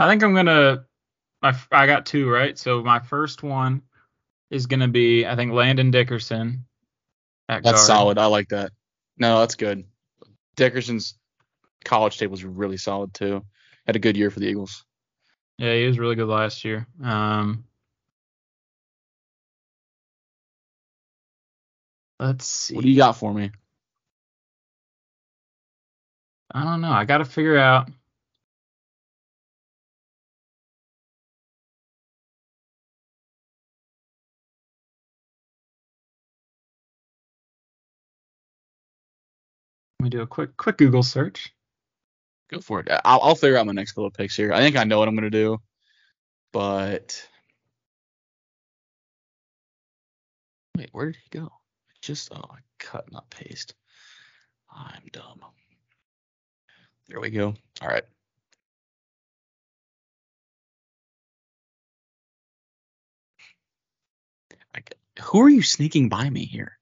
[0.00, 0.84] I think I'm gonna.
[1.42, 2.58] I, f- I got two right.
[2.58, 3.82] So my first one
[4.50, 6.66] is gonna be I think Landon Dickerson.
[7.48, 7.86] At That's guard.
[7.86, 8.18] solid.
[8.18, 8.72] I like that.
[9.16, 9.84] No, that's good.
[10.56, 11.14] Dickerson's
[11.84, 13.44] college tape was really solid too.
[13.86, 14.84] Had a good year for the Eagles.
[15.58, 16.86] Yeah, he was really good last year.
[17.02, 17.64] Um,
[22.18, 22.74] let's see.
[22.74, 23.50] What do you got for me?
[26.52, 26.90] I don't know.
[26.92, 27.88] I got to figure out.
[40.00, 41.52] Let me do a quick quick Google search.
[42.50, 42.88] Go for it.
[43.04, 44.52] I'll, I'll figure out my next of picks here.
[44.52, 45.58] I think I know what I'm gonna do,
[46.52, 47.28] but
[50.76, 51.50] wait, where did he go?
[52.02, 53.74] Just oh, I cut not paste.
[54.74, 55.40] I'm dumb.
[57.10, 57.54] There we go.
[57.82, 58.04] All right.
[65.22, 66.78] Who are you sneaking by me here?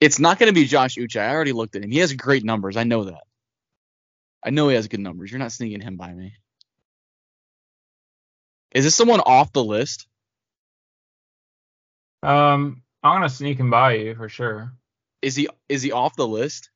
[0.00, 1.20] It's not going to be Josh Uche.
[1.20, 1.90] I already looked at him.
[1.90, 2.76] He has great numbers.
[2.76, 3.24] I know that.
[4.44, 5.30] I know he has good numbers.
[5.30, 6.34] You're not sneaking him by me.
[8.72, 10.06] Is this someone off the list?
[12.22, 14.72] Um, I'm gonna sneak him by you for sure.
[15.20, 16.70] Is he is he off the list?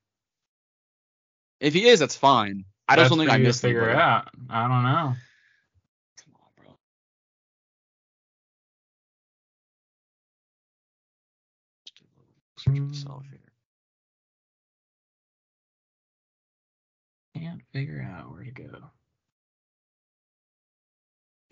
[1.62, 2.64] If he is, that's fine.
[2.88, 4.01] I just don't think I missed figure anybody.
[4.01, 4.29] out.
[4.51, 5.14] I don't know.
[6.25, 6.75] Come on, bro.
[12.59, 13.38] Search myself here.
[17.40, 18.90] Can't figure out where to go.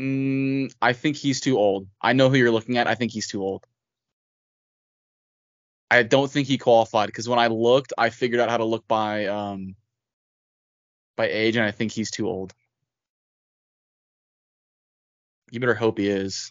[0.01, 1.87] Mm, I think he's too old.
[2.03, 2.89] I know who you're looking at.
[2.89, 3.65] I think he's too old.
[5.89, 8.89] I don't think he qualified because when I looked, I figured out how to look
[8.89, 9.77] by um
[11.21, 12.55] by age, and I think he's too old.
[15.51, 16.51] You better hope he is.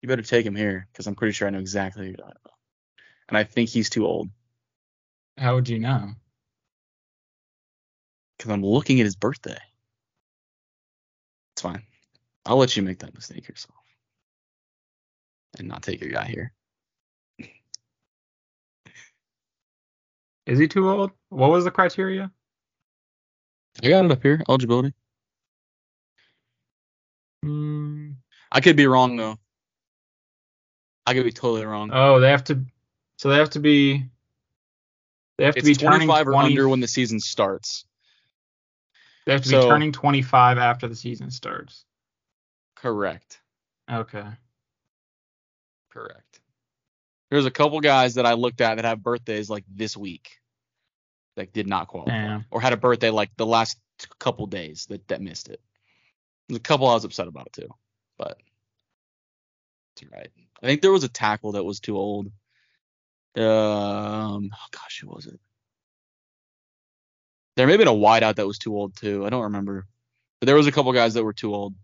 [0.00, 2.36] You better take him here because I'm pretty sure I know exactly who you're talking
[2.42, 2.54] about.
[3.28, 4.30] And I think he's too old
[5.36, 6.12] How would you know?
[8.38, 9.58] because I'm looking at his birthday.
[11.52, 11.82] It's fine.
[12.46, 13.76] I'll let you make that mistake yourself
[15.58, 16.54] and not take your guy here.
[20.50, 21.12] Is he too old?
[21.28, 22.28] What was the criteria?
[23.84, 24.42] I got it up here.
[24.48, 24.92] Eligibility.
[27.44, 28.10] Hmm.
[28.50, 29.38] I could be wrong though.
[31.06, 31.90] I could be totally wrong.
[31.92, 32.64] Oh, they have to.
[33.16, 34.06] So they have to be.
[35.38, 37.84] They have to it's be turning 25 or 20 under when the season starts.
[39.26, 41.84] They have to so- be turning 25 after the season starts.
[42.74, 43.40] Correct.
[43.88, 44.26] Okay.
[45.90, 46.40] Correct.
[47.30, 50.39] There's a couple guys that I looked at that have birthdays like this week
[51.36, 52.44] that did not qualify Damn.
[52.50, 53.78] or had a birthday like the last
[54.18, 55.60] couple days that, that missed it.
[56.48, 57.68] There's a couple I was upset about too,
[58.18, 58.38] but
[59.96, 60.30] it's right.
[60.62, 62.26] I think there was a tackle that was too old.
[63.36, 65.38] Um, oh gosh, who was it?
[67.56, 69.24] There may have been a wideout that was too old too.
[69.24, 69.86] I don't remember,
[70.40, 71.74] but there was a couple guys that were too old.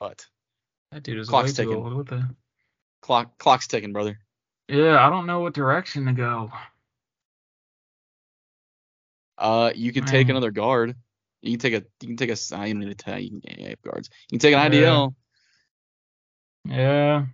[0.00, 0.26] But
[0.92, 1.74] That dude is Clock's ticking.
[1.74, 1.94] old.
[1.94, 2.28] What the?
[3.00, 4.18] clock clock's ticking, brother.
[4.68, 6.50] Yeah, I don't know what direction to go.
[9.36, 10.94] Uh, you could take another guard.
[11.42, 11.86] You can take a.
[12.00, 12.56] You can take a.
[12.56, 13.30] I don't need to tell you.
[13.34, 14.08] You can yeah, guards.
[14.30, 14.72] You can take an.
[14.72, 15.14] IDL.
[16.66, 17.26] Yeah.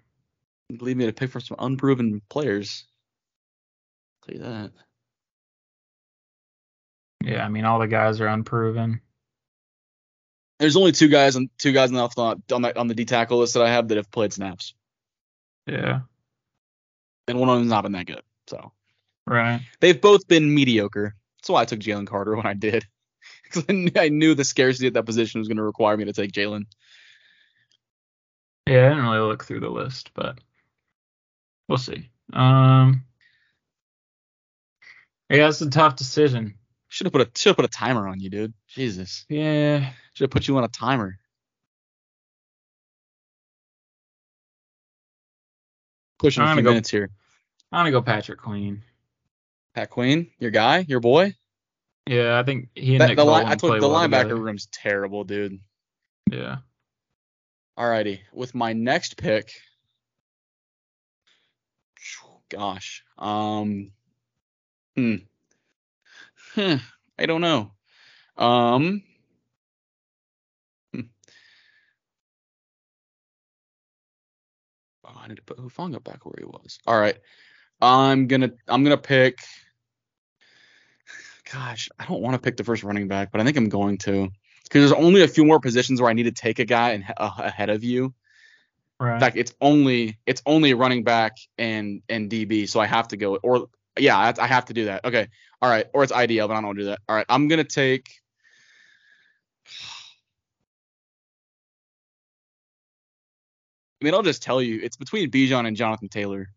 [0.76, 2.86] Believe me, to pick from some unproven players.
[4.26, 4.72] tell you that.
[7.22, 9.00] Yeah, I mean all the guys are unproven.
[10.58, 13.38] There's only two guys on two guys on the on the on the D tackle
[13.38, 14.74] list that I have that have played snaps,
[15.66, 16.00] Yeah.
[17.30, 18.22] And one of them's not been that good.
[18.48, 18.72] So
[19.26, 19.60] Right.
[19.80, 21.14] they've both been mediocre.
[21.38, 22.86] That's why I took Jalen Carter when I did,
[23.44, 26.04] because I knew, I knew the scarcity at that position was going to require me
[26.06, 26.64] to take Jalen.
[28.66, 30.38] Yeah, I didn't really look through the list, but
[31.68, 32.10] we'll see.
[32.32, 33.04] Um.
[35.28, 36.54] Yeah, it's a tough decision.
[36.88, 38.52] Should have put a should have put a timer on you, dude.
[38.68, 39.92] Jesus, Yeah.
[40.12, 41.18] should have put you on a timer.
[46.18, 47.10] Pushing a few go- minutes here.
[47.72, 48.82] I'm gonna go Patrick Queen.
[49.74, 51.34] Pat Queen, your guy, your boy.
[52.06, 54.36] Yeah, I think he and That, Nick the Bolton I told the well linebacker together.
[54.36, 55.60] room's terrible, dude.
[56.30, 56.56] Yeah.
[57.78, 59.52] Alrighty, with my next pick,
[62.50, 63.92] gosh, um,
[64.96, 65.16] hmm,
[66.54, 66.78] Huh,
[67.18, 67.70] I don't know,
[68.36, 69.02] um,
[70.92, 71.00] hmm.
[75.04, 76.80] oh, I need to put Hufanga back where he was.
[76.86, 77.16] All right,
[77.80, 79.38] I'm gonna I'm gonna pick.
[81.52, 83.98] Gosh, I don't want to pick the first running back, but I think I'm going
[83.98, 84.28] to
[84.64, 87.04] because there's only a few more positions where I need to take a guy and,
[87.16, 88.14] uh, ahead of you.
[89.00, 89.14] Right.
[89.14, 93.16] In fact, it's only it's only running back and and DB, so I have to
[93.16, 95.04] go or yeah, I, I have to do that.
[95.04, 95.28] Okay,
[95.60, 97.00] all right, or it's IDL, but I don't want to do that.
[97.08, 98.10] All right, I'm gonna take.
[104.00, 106.48] I mean, I'll just tell you, it's between Bijan and Jonathan Taylor.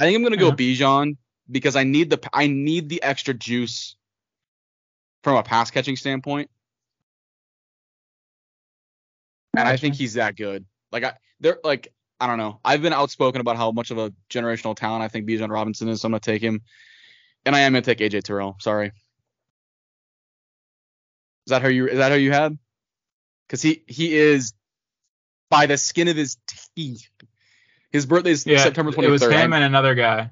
[0.00, 0.54] I think I'm gonna go Yeah.
[0.54, 1.16] Bijan
[1.50, 3.96] because I need the I need the extra juice
[5.22, 6.50] from a pass catching standpoint.
[9.56, 10.64] And I think he's that good.
[10.90, 12.60] Like I they're like I don't know.
[12.64, 16.00] I've been outspoken about how much of a generational talent I think Bijan Robinson is,
[16.00, 16.62] so I'm gonna take him.
[17.44, 18.56] And I am gonna take AJ Terrell.
[18.58, 18.86] Sorry.
[21.46, 22.58] Is that how you is that how you had?
[23.46, 24.54] Because he he is
[25.50, 26.38] by the skin of his
[26.74, 27.10] teeth.
[27.90, 30.30] His birthday is yeah, September It was him I, and another guy.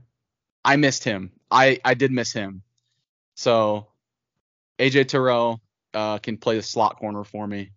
[0.65, 1.33] I missed him.
[1.51, 2.63] I I did miss him.
[3.35, 3.89] So
[4.79, 5.61] AJ Terrell
[5.95, 7.71] uh, can play the slot corner for me.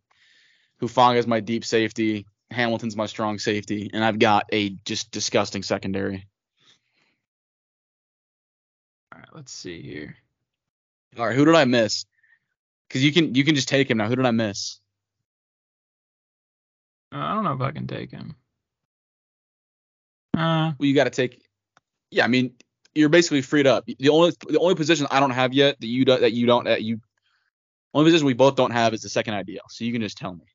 [0.82, 2.26] Hufanga is my deep safety.
[2.52, 6.28] Hamilton's my strong safety, and I've got a just disgusting secondary.
[9.14, 10.18] All right, let's see here.
[11.18, 12.06] All right, who did I miss?
[12.88, 14.08] Because you can you can just take him now.
[14.08, 14.80] Who did I miss?
[17.14, 18.36] Uh, I don't know if I can take him.
[20.36, 21.44] Uh, Well, you got to take.
[22.10, 22.54] Yeah, I mean
[22.94, 23.86] you're basically freed up.
[23.86, 26.66] The only the only position I don't have yet that you do, that you don't
[26.66, 27.00] that you
[27.94, 29.62] Only position we both don't have is the second ideal.
[29.70, 30.46] So you can just tell me.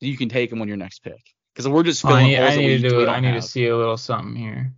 [0.00, 1.22] You can take him on your next pick.
[1.54, 3.08] Because we're just Well, I filling need, holes I that need we, to do it.
[3.08, 3.42] I need have.
[3.42, 4.72] to see a little something here.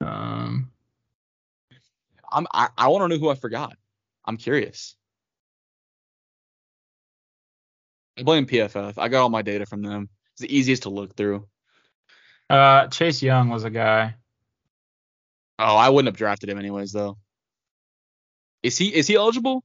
[0.00, 0.70] Um,
[2.30, 3.76] I'm, I, I want to know who I forgot.
[4.24, 4.94] I'm curious.
[8.18, 8.94] I blame PFF.
[8.98, 10.08] I got all my data from them.
[10.32, 11.46] It's the easiest to look through.
[12.50, 14.14] Uh, Chase Young was a guy.
[15.58, 17.16] Oh, I wouldn't have drafted him anyways, though.
[18.62, 19.62] Is he is he eligible?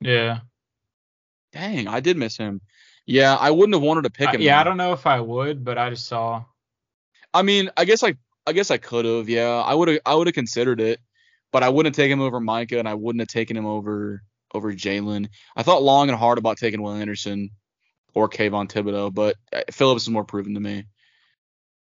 [0.00, 0.40] Yeah.
[1.52, 2.60] Dang, I did miss him.
[3.06, 4.40] Yeah, I wouldn't have wanted to pick I- him.
[4.40, 6.44] yeah, I don't know if I would, but I just saw.
[7.32, 8.14] I mean, I guess I
[8.46, 9.28] I guess I could have.
[9.28, 11.00] Yeah, I would have I would have considered it,
[11.52, 14.22] but I wouldn't have taken him over Micah, and I wouldn't have taken him over
[14.52, 15.28] over Jalen.
[15.56, 17.50] I thought long and hard about taking Will Anderson
[18.14, 20.84] or Kayvon Thibodeaux, but uh, Phillips is more proven to me.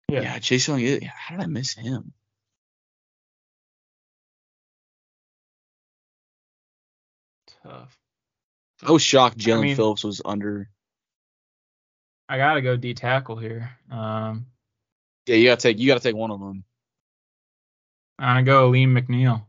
[0.08, 0.22] Yeah.
[0.22, 0.80] Yeah, Chase Young.
[1.04, 2.12] How did I miss him?
[7.62, 7.96] Tough.
[8.82, 10.70] I was shocked Jaelan mean- Phillips was under.
[12.28, 13.70] I gotta go D tackle here.
[13.90, 14.46] Um,
[15.26, 16.64] Yeah, you gotta take you gotta take one of them.
[18.18, 19.46] I'm gonna go Alim McNeill.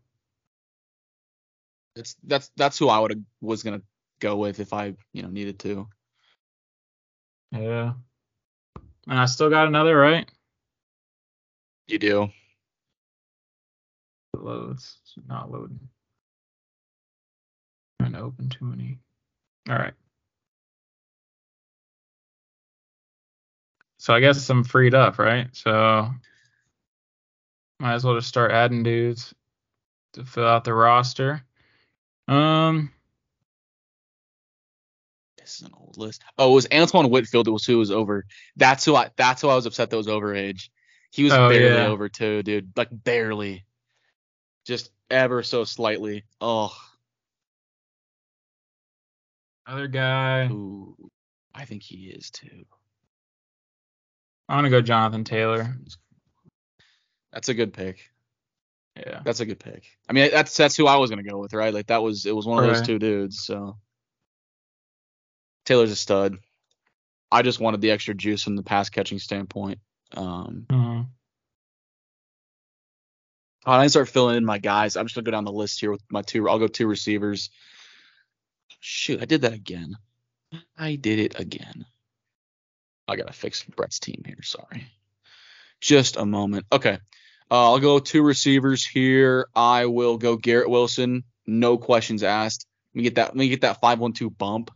[1.96, 3.82] That's that's that's who I would have was gonna
[4.20, 5.88] go with if I you know needed to.
[7.52, 7.94] Yeah.
[9.08, 10.30] And I still got another right.
[11.90, 12.30] You do.
[14.36, 15.00] It loads.
[15.02, 15.80] It's not loading.
[18.00, 19.00] Trying to open too many.
[19.68, 19.96] All right.
[23.98, 25.48] So I guess I'm freed up, right?
[25.54, 26.12] So
[27.80, 29.34] might as well just start adding dudes
[30.14, 31.42] to fill out the roster.
[32.28, 32.92] Um,
[35.40, 36.22] This is an old list.
[36.38, 37.48] Oh, it was Antoine Winfield.
[37.48, 38.28] It was who was over.
[38.56, 39.10] That's who I.
[39.16, 40.72] That's who I was upset that was over age.
[41.12, 41.88] He was Oh, barely yeah.
[41.88, 42.72] over two, dude.
[42.76, 43.66] Like barely.
[44.66, 46.26] Just ever so slightly.
[46.40, 46.76] Oh,
[49.66, 50.48] other guy.
[50.52, 50.96] ooh,
[51.54, 52.66] I think he is too.
[54.48, 55.76] I'm gonna go Jonathan Taylor.
[57.32, 58.10] That's a good pick.
[58.96, 59.22] Yeah.
[59.24, 59.84] That's a good pick.
[60.10, 61.74] I mean, that's that's who I was gonna go with, right?
[61.74, 63.44] Like that was it was one of those two dudes.
[63.46, 63.78] So
[65.66, 66.38] Taylor's a stud.
[67.32, 69.80] I just wanted the extra juice from the pass catching standpoint.
[70.16, 70.66] Um,
[73.66, 74.96] Uh, I start filling in my guys.
[74.96, 76.48] I'm just gonna go down the list here with my two.
[76.50, 77.50] I'll go two receivers.
[78.80, 79.98] Shoot, I did that again.
[80.78, 81.86] I did it again.
[83.08, 84.42] I gotta fix Brett's team here.
[84.42, 84.88] Sorry.
[85.82, 86.66] Just a moment.
[86.72, 87.00] Okay.
[87.52, 89.50] Uh, I'll go two receivers here.
[89.56, 91.24] I will go Garrett Wilson.
[91.46, 92.66] No questions asked.
[92.94, 93.28] Let me get that.
[93.30, 94.72] Let me get that five one two bump.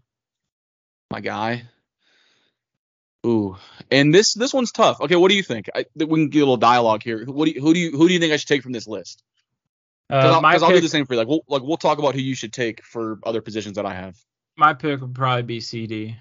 [1.10, 1.63] My guy.
[3.25, 3.55] Ooh,
[3.89, 4.99] and this this one's tough.
[4.99, 5.69] Okay, what do you think?
[5.73, 7.23] I, we can get a little dialogue here.
[7.25, 8.88] What do you, who do you who do you think I should take from this
[8.88, 9.23] list?
[10.09, 11.19] Because uh, I'll, I'll do the same for you.
[11.19, 13.93] Like we'll like we'll talk about who you should take for other positions that I
[13.93, 14.17] have.
[14.57, 16.15] my pick would probably be CeeDee.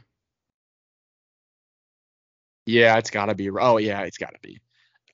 [2.66, 3.50] Yeah, it's gotta be.
[3.50, 4.60] Oh yeah, it's gotta be.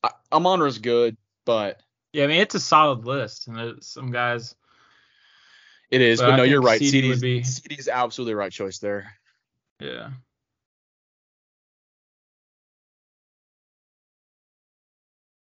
[0.03, 1.81] I, Amon-Ra's good, but
[2.13, 4.55] Yeah, I mean it's a solid list, and some guys.
[5.91, 6.21] it is.
[6.21, 6.81] But But, no, you're right.
[6.81, 9.11] CeeDee CeeDee's be- CeeDee's absolutely right choice there.
[9.81, 10.11] Yeah.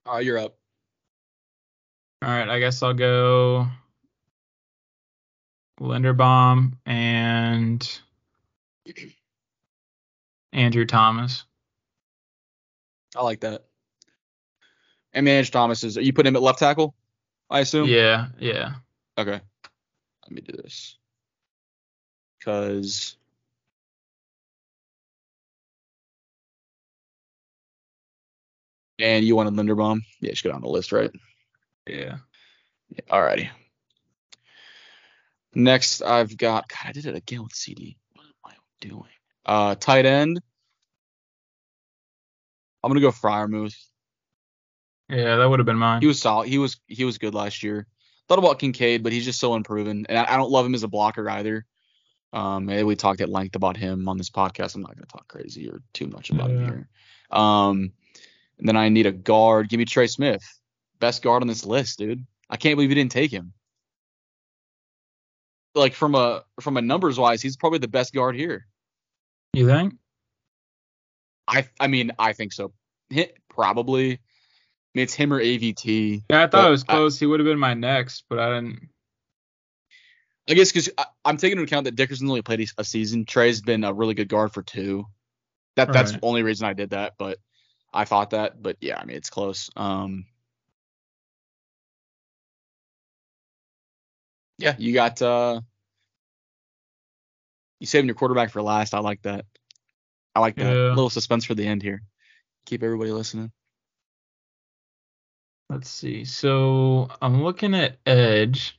[0.07, 0.57] All right, you're up.
[2.23, 3.67] All right, I guess I'll go
[5.81, 8.01] Linderbaum and
[10.53, 11.45] Andrew Thomas.
[13.17, 13.65] I like that.
[15.13, 15.97] And Manage Thomas is.
[15.97, 16.95] You put him at left tackle,
[17.51, 17.89] I assume.
[17.89, 18.75] Yeah, yeah.
[19.19, 19.41] Okay.
[20.23, 20.97] Let me do this.
[22.39, 23.17] Because.
[28.99, 30.01] And you wanted Linderbaum?
[30.21, 31.11] Yeah, just go down the list, right?
[31.87, 32.19] Yeah.
[32.91, 33.49] Yeah, alrighty.
[35.55, 36.69] Next, I've got.
[36.69, 37.97] God, I did it again with CeeDee.
[38.15, 39.11] What am I doing?
[39.45, 40.41] Uh, tight end.
[42.83, 43.77] I'm gonna go Freiermuth.
[45.09, 46.01] Yeah, that would have been mine.
[46.01, 46.49] He was solid.
[46.49, 47.87] He was he was good last year.
[48.29, 50.83] Thought about Kincaid, but he's just so unproven, and I, I don't love him as
[50.83, 51.65] a blocker either.
[52.33, 54.75] Um, and we talked at length about him on this podcast.
[54.75, 56.89] I'm not gonna talk crazy or too much about him here.
[57.31, 57.93] Um,
[58.59, 59.69] and then I need a guard.
[59.69, 60.43] Give me Trey Smith,
[60.99, 62.27] best guard on this list, dude.
[62.49, 63.53] I can't believe you didn't take him.
[65.75, 68.67] Like from a from a numbers wise, he's probably the best guard here.
[69.53, 69.95] You think?
[71.47, 72.73] I I mean I think so.
[73.51, 74.13] Probably.
[74.15, 74.19] I
[74.95, 76.23] mean, it's him or AVT.
[76.31, 77.19] Yeah, I thought it was I- close.
[77.19, 78.89] he would have been my next, but I didn't.
[80.49, 80.89] I guess because
[81.25, 83.25] I'm taking into account that Dickerson only played a season.
[83.27, 85.07] Trey's been a really good guard for two.
[85.75, 86.21] That that's Right.
[86.21, 87.15] the only reason I did that.
[87.19, 87.39] But
[87.97, 88.63] I thought that.
[88.63, 89.71] But yeah, I mean it's close.
[89.77, 90.27] Um.
[94.59, 95.61] Yeah, you got uh.
[97.81, 98.95] You saving your quarterback for last.
[98.95, 99.45] I like that.
[100.35, 100.75] I like that.
[100.75, 100.89] Yeah.
[100.91, 102.03] little suspense for the end here.
[102.67, 103.53] Keep everybody listening.
[105.69, 106.25] Let's see.
[106.25, 108.79] So I'm looking at edge.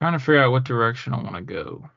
[0.00, 1.88] Trying to figure out what direction I want to go.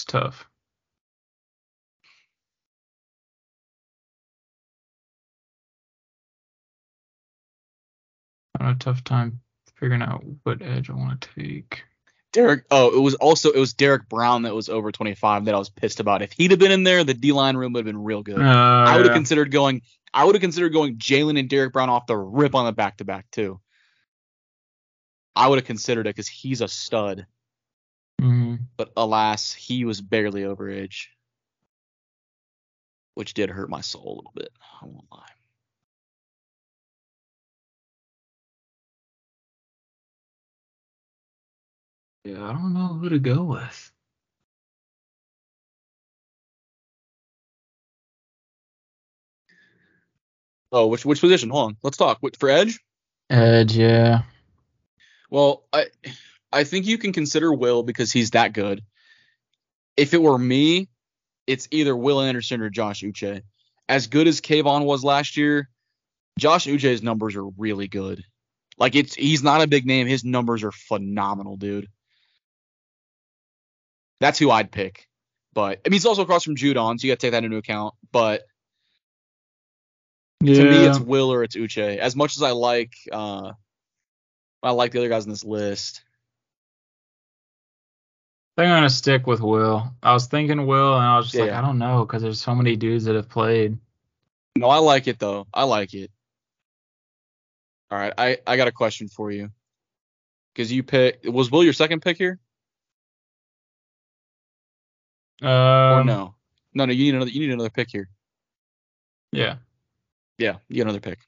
[0.00, 0.48] It's tough.
[8.58, 9.40] I have a tough time
[9.74, 11.82] figuring out what edge I want to take.
[12.32, 12.64] Derrick.
[12.70, 15.68] Oh, it was also it was Derrick Brown that was over 25 that I was
[15.68, 16.22] pissed about.
[16.22, 18.40] If he'd have been in there, the D line room would have been real good.
[18.40, 19.18] Uh, I would have yeah.
[19.18, 19.82] considered going.
[20.14, 22.96] I would have considered going Jalen and Derrick Brown off the rip on the back
[22.98, 23.60] to back too.
[25.36, 27.26] I would have considered it because he's a stud.
[28.20, 28.60] Mhm.
[28.76, 31.10] But alas, he was barely over age,
[33.14, 34.52] which did hurt my soul a little bit.
[34.82, 35.26] I won't lie.
[42.24, 43.92] Yeah, I don't know who to go with.
[50.72, 51.50] Oh, which which position?
[51.50, 52.20] Hold on, let's talk.
[52.38, 52.78] For edge?
[53.30, 54.22] Edge, yeah.
[55.30, 55.86] Well, I
[56.52, 58.82] I think you can consider Will because he's that good.
[59.96, 60.88] If it were me,
[61.46, 63.42] it's either Will Anderson or Josh Uche.
[63.88, 65.68] As good as Kayvon was last year,
[66.38, 68.24] Josh Uche's numbers are really good.
[68.78, 70.06] Like it's he's not a big name.
[70.06, 71.88] His numbers are phenomenal, dude.
[74.20, 75.06] That's who I'd pick.
[75.52, 77.56] But I mean, he's also across from Judon, so you got to take that into
[77.56, 77.94] account.
[78.12, 78.42] But
[80.42, 80.54] Yeah.
[80.54, 81.98] to me, it's Will or it's Uche.
[81.98, 83.52] As much as I like, uh,
[84.62, 86.02] I like the other guys on this list.
[88.68, 89.92] I'm gonna stick with Will.
[90.02, 91.52] I was thinking Will, and I was just Yeah, like.
[91.52, 93.78] I don't know, because there's so many dudes that have played.
[94.56, 95.46] No, I like it though.
[95.54, 96.10] I like it.
[97.90, 99.50] All right, I I got a question for you.
[100.54, 102.38] Because you pick was Will your second pick here
[105.42, 106.34] Um, or no?
[106.74, 107.30] No, no, you need another.
[107.30, 108.08] You need another pick here.
[109.32, 109.56] Yeah.
[110.38, 111.18] Yeah, you get another pick.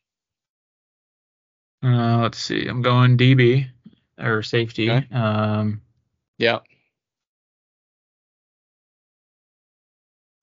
[1.85, 2.67] Uh, let's see.
[2.67, 3.69] I'm going DB
[4.19, 4.91] or safety.
[4.91, 5.07] Okay.
[5.15, 5.81] Um,
[6.39, 6.61] Yeah,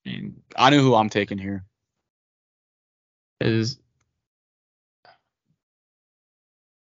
[0.09, 1.63] and I know who I'm taking here.
[3.41, 3.79] is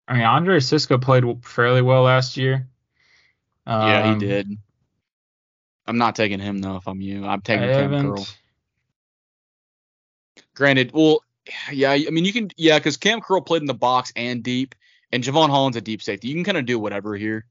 [0.06, 2.66] I mean Andre Cisco played fairly well last year.
[3.66, 4.58] yeah, he Um, did.
[5.86, 6.76] I'm not taking him though.
[6.76, 8.14] If I'm you, I'm I taking Kam.
[8.14, 8.26] Curl.
[10.54, 11.22] Granted, well,
[11.72, 14.74] yeah, I mean you can, yeah, because Kam Curl played in the box and deep,
[15.12, 16.28] and Jevon Holland's a deep safety.
[16.28, 17.46] You can kind of do whatever here.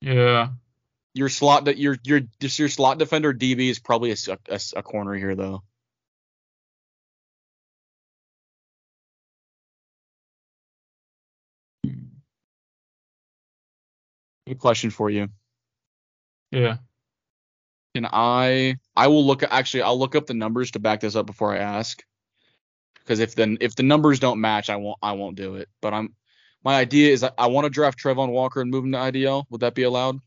[0.00, 0.48] Yeah.
[1.18, 4.14] Your slot that your your just your slot defender DB is probably
[4.76, 5.64] a corner here though.
[14.46, 15.26] Good question for you.
[16.52, 16.76] Yeah.
[17.96, 18.76] Can I?
[18.94, 19.42] I will look.
[19.42, 22.00] Actually, I'll look up the numbers to back this up before I ask.
[23.00, 25.68] Because if then if the numbers don't match, I won't I won't do it.
[25.82, 26.14] But I'm
[26.62, 29.46] my idea is I, I want to draft Travon Walker and move him to IDL.
[29.50, 30.20] Would that be allowed?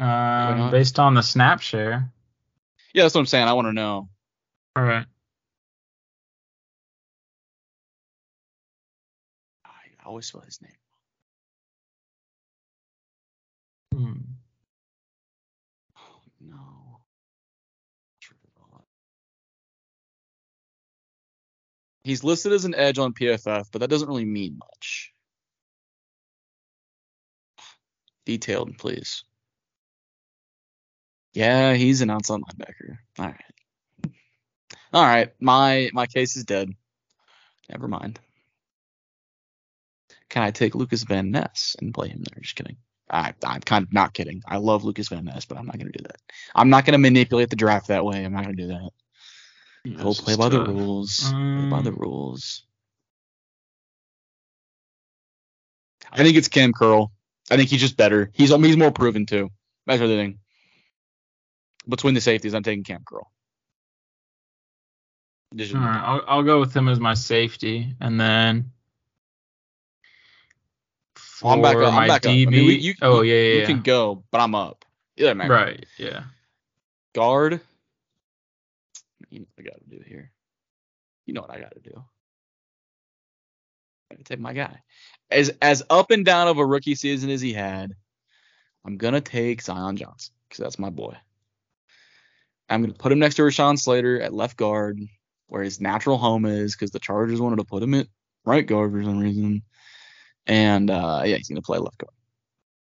[0.00, 0.72] Um, not?
[0.72, 2.10] based on the snap share.
[2.94, 3.46] Yeah, that's what I'm saying.
[3.46, 4.08] I want to know.
[4.74, 5.04] All right.
[9.64, 10.72] I always spell his name.
[13.92, 14.20] Hmm.
[15.96, 16.80] Oh, no.
[22.02, 25.12] He's listed as an edge on PFF, but that doesn't really mean much.
[28.24, 29.24] Detailed, please.
[31.40, 32.98] Yeah, he's an outside linebacker.
[33.18, 33.44] All right.
[34.92, 35.32] All right.
[35.40, 36.70] My my case is dead.
[37.70, 38.20] Never mind.
[40.28, 42.40] Can I take Lucas Van Ness and play him there?
[42.42, 42.76] Just kidding.
[43.10, 44.42] I, I'm kind of not kidding.
[44.46, 46.20] I love Lucas Van Ness, but I'm not going to do that.
[46.54, 48.24] I'm not going to manipulate the draft that way.
[48.24, 48.90] I'm not going to do that.
[50.04, 50.68] We'll play by the tough.
[50.68, 51.20] rules.
[51.32, 52.62] Play by the Um, rules.
[56.12, 57.10] I think it's Kam Curl.
[57.50, 58.30] I think he's just better.
[58.34, 59.50] He's he's more proven too.
[59.86, 60.38] That's the thing.
[61.88, 63.30] Between the safeties, I'm taking Kam Curl.
[65.56, 68.70] Just- All right, I'll, I'll go with him as my safety, and then
[71.16, 71.92] for I'm back up.
[71.92, 72.30] my I'm back up.
[72.30, 73.66] I mean, we- you- oh yeah, yeah, You yeah.
[73.66, 74.84] can go, but I'm up.
[75.16, 75.50] Yeah, man.
[75.50, 76.24] right, yeah.
[77.14, 77.60] Guard.
[79.30, 80.30] You know what I got to do here.
[81.26, 82.04] You know what I got to do.
[84.10, 84.82] I gotta take my guy.
[85.30, 87.92] As as up and down of a rookie season as he had,
[88.84, 91.16] I'm gonna take Zion Johnson because that's my boy.
[92.70, 95.00] I'm gonna put him next to Rashawn Slater at left guard,
[95.48, 98.06] where his natural home is, because the Chargers wanted to put him at
[98.44, 99.62] right guard for some reason.
[100.46, 102.12] and uh, yeah, he's gonna play left guard.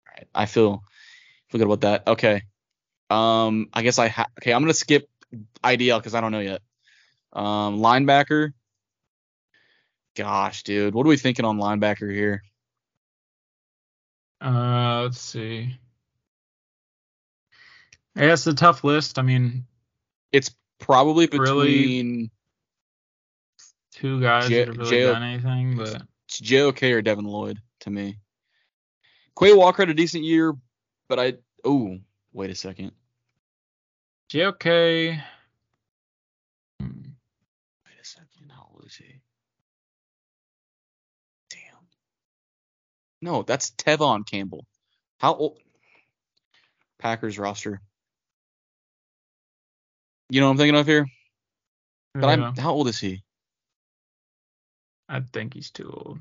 [0.07, 0.83] All right, I feel
[1.49, 2.07] feel good about that.
[2.07, 2.43] Okay,
[3.09, 4.53] um, I guess I ha- okay.
[4.53, 5.09] I'm gonna skip
[5.63, 6.61] IDL because I don't know yet.
[7.33, 8.53] Um, linebacker.
[10.15, 12.43] Gosh, dude, what are we thinking on linebacker here?
[14.41, 15.77] Uh, let's see.
[18.15, 19.17] Yeah, it's a tough list.
[19.19, 19.65] I mean,
[20.31, 21.67] It's probably Really?
[21.67, 22.31] between
[23.93, 27.59] two guys J- that have really J- done anything, but it's JOK or Devin Lloyd
[27.81, 28.17] to me.
[29.37, 30.53] Quay Walker had a decent year,
[31.07, 31.33] but I
[31.65, 31.97] oh
[32.33, 32.91] wait a second.
[34.29, 34.65] JOK.
[34.65, 35.19] Wait
[36.79, 38.51] a second.
[38.51, 39.21] How old is he?
[41.49, 41.59] Damn.
[43.21, 44.65] No, that's Tevon Campbell.
[45.17, 45.57] How old?
[46.99, 47.81] Packers roster.
[50.31, 51.07] You know what I'm thinking of here?
[52.13, 53.21] But yeah, I'm how old is he?
[55.09, 56.19] I think he's too old.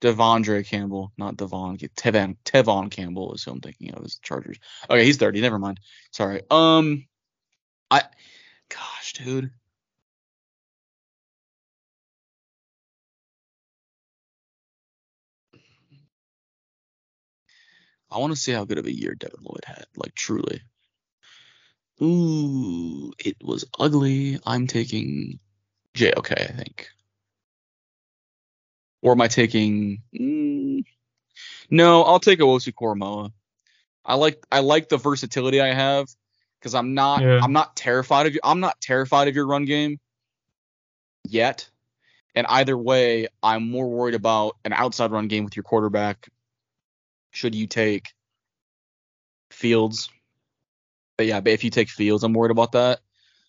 [0.00, 1.76] De'Vondre Campbell, not Devon.
[1.76, 4.58] Tevon Tevon Campbell is who I'm thinking of as Chargers.
[4.88, 5.40] Okay, he's 30.
[5.40, 5.80] Never mind.
[6.12, 6.42] Sorry.
[6.52, 7.04] Um,
[7.90, 8.02] I,
[8.68, 9.50] gosh, dude.
[18.08, 19.86] I want to see how good of a year Devin Lloyd had.
[19.96, 20.62] Like truly.
[22.00, 24.38] Ooh, it was ugly.
[24.46, 25.38] I'm taking
[25.94, 26.12] J.
[26.16, 26.88] Okay, I think.
[29.02, 30.02] Or am I taking?
[30.18, 30.84] Mm,
[31.70, 33.32] no, I'll take Owusu-Koramoah.
[34.04, 36.08] I like I like the versatility I have
[36.58, 37.40] because I'm not Yeah.
[37.42, 38.40] I'm not terrified of you.
[38.42, 39.98] I'm not terrified of your run game
[41.24, 41.68] yet.
[42.34, 46.28] And either way, I'm more worried about an outside run game with your quarterback.
[47.32, 48.12] Should you take
[49.50, 50.10] Fields?
[51.16, 53.00] But yeah, but if you take Fields, I'm worried about that.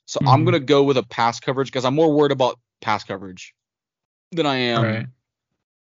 [0.06, 0.46] So I'm Mhm.
[0.46, 3.54] gonna go with a pass coverage because I'm more worried about pass coverage
[4.32, 4.84] than I am.
[4.84, 5.08] right.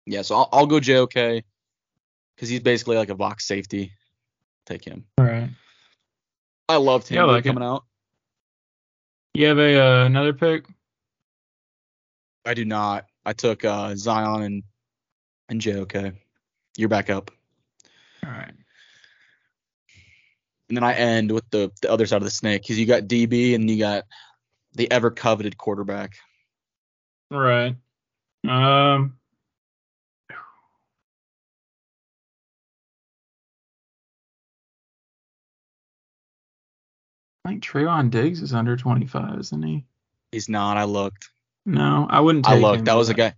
[0.04, 1.44] Yeah, so I'll, I'll go JOK
[2.34, 3.92] because he's basically like a box safety.
[4.66, 5.04] Take him.
[5.18, 5.48] All right.
[6.68, 7.48] I loved him Yeah, like it.
[7.48, 7.84] coming out.
[9.34, 10.66] You have a uh, another pick?
[12.44, 13.06] I do not.
[13.24, 14.62] I took uh, Zion and
[15.48, 16.14] and JOK.
[16.76, 17.30] You're back up.
[18.24, 18.52] All right.
[20.72, 23.02] And then I end with the the other side of the snake because you got
[23.02, 24.04] DB and you got
[24.72, 26.14] the ever coveted quarterback.
[27.30, 27.76] Right.
[28.48, 29.18] Um.
[37.44, 39.84] I think Trevon Diggs is under 25, isn't he?
[40.30, 40.78] He's not.
[40.78, 41.28] I looked.
[41.66, 42.86] No, I wouldn't take I looked.
[42.86, 43.34] That was a guy.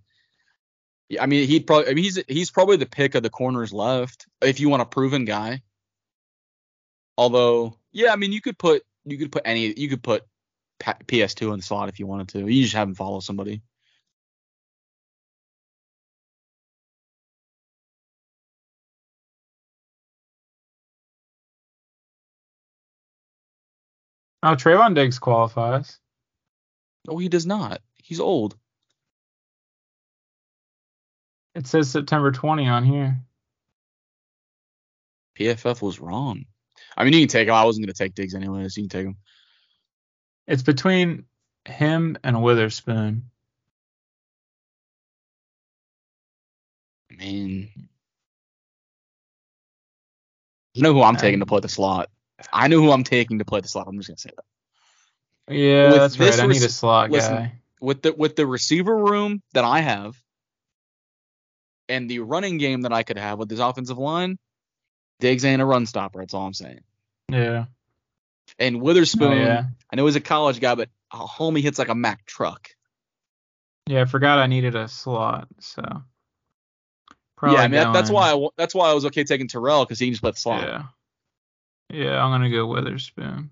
[1.08, 1.90] Yeah, I mean, he'd probably.
[1.90, 4.86] I mean, he's he's probably the pick of the corners left if you want a
[4.86, 5.62] proven guy.
[7.16, 10.24] Although, yeah, I mean, you could put you could put any you could put
[10.80, 12.48] Pa- PS2 in the slot if you wanted to.
[12.48, 13.62] You just have him follow somebody.
[24.42, 25.98] Oh, Trevon Diggs qualifies.
[27.08, 27.80] Oh, he does not.
[27.94, 28.56] He's old.
[31.54, 33.22] It says September 20 on here.
[35.38, 36.44] PFF was wrong.
[36.96, 37.54] I mean, you can take him.
[37.54, 38.76] I wasn't gonna take Diggs anyways.
[38.76, 39.16] You can take him.
[40.46, 41.24] It's between
[41.64, 43.30] him and Witherspoon.
[47.10, 47.88] I mean,
[50.74, 52.10] you know who I'm taking to play the slot.
[52.52, 53.86] I know who I'm taking to play the slot.
[53.88, 55.54] I'm just gonna say that.
[55.54, 56.40] Yeah, With that's right.
[56.40, 57.52] I need a slot listen, guy.
[57.80, 60.16] with the with the receiver room that I have
[61.88, 64.38] and the running game that I could have with this offensive line,
[65.20, 66.20] Diggs ain't a run stopper.
[66.20, 66.80] That's all I'm saying.
[67.30, 67.66] Yeah.
[68.58, 69.64] And Witherspoon, Oh, yeah.
[69.90, 72.68] I know he's a college guy, but a homie hits like a Mack truck.
[73.86, 75.82] Yeah, I forgot I needed a slot, so.
[77.36, 79.84] Probably yeah, I mean that, that's why I, that's why I was okay taking Terrell
[79.84, 80.62] because he can just play the slot.
[80.62, 80.82] Yeah.
[81.90, 83.50] Yeah, I'm gonna go Witherspoon.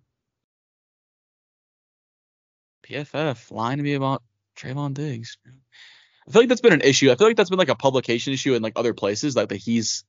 [2.86, 4.22] PFF lying to me about
[4.56, 5.36] Trevon Diggs.
[5.46, 7.10] I feel like that's been an issue.
[7.10, 9.56] I feel like that's been like a publication issue in like other places, like that
[9.56, 10.04] he's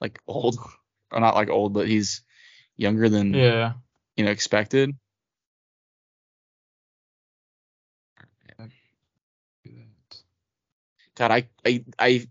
[0.00, 0.58] like old
[1.12, 2.22] or not like old, but he's
[2.76, 3.74] younger than Yeah.
[4.16, 4.94] you know expected.
[11.16, 12.26] God, I I I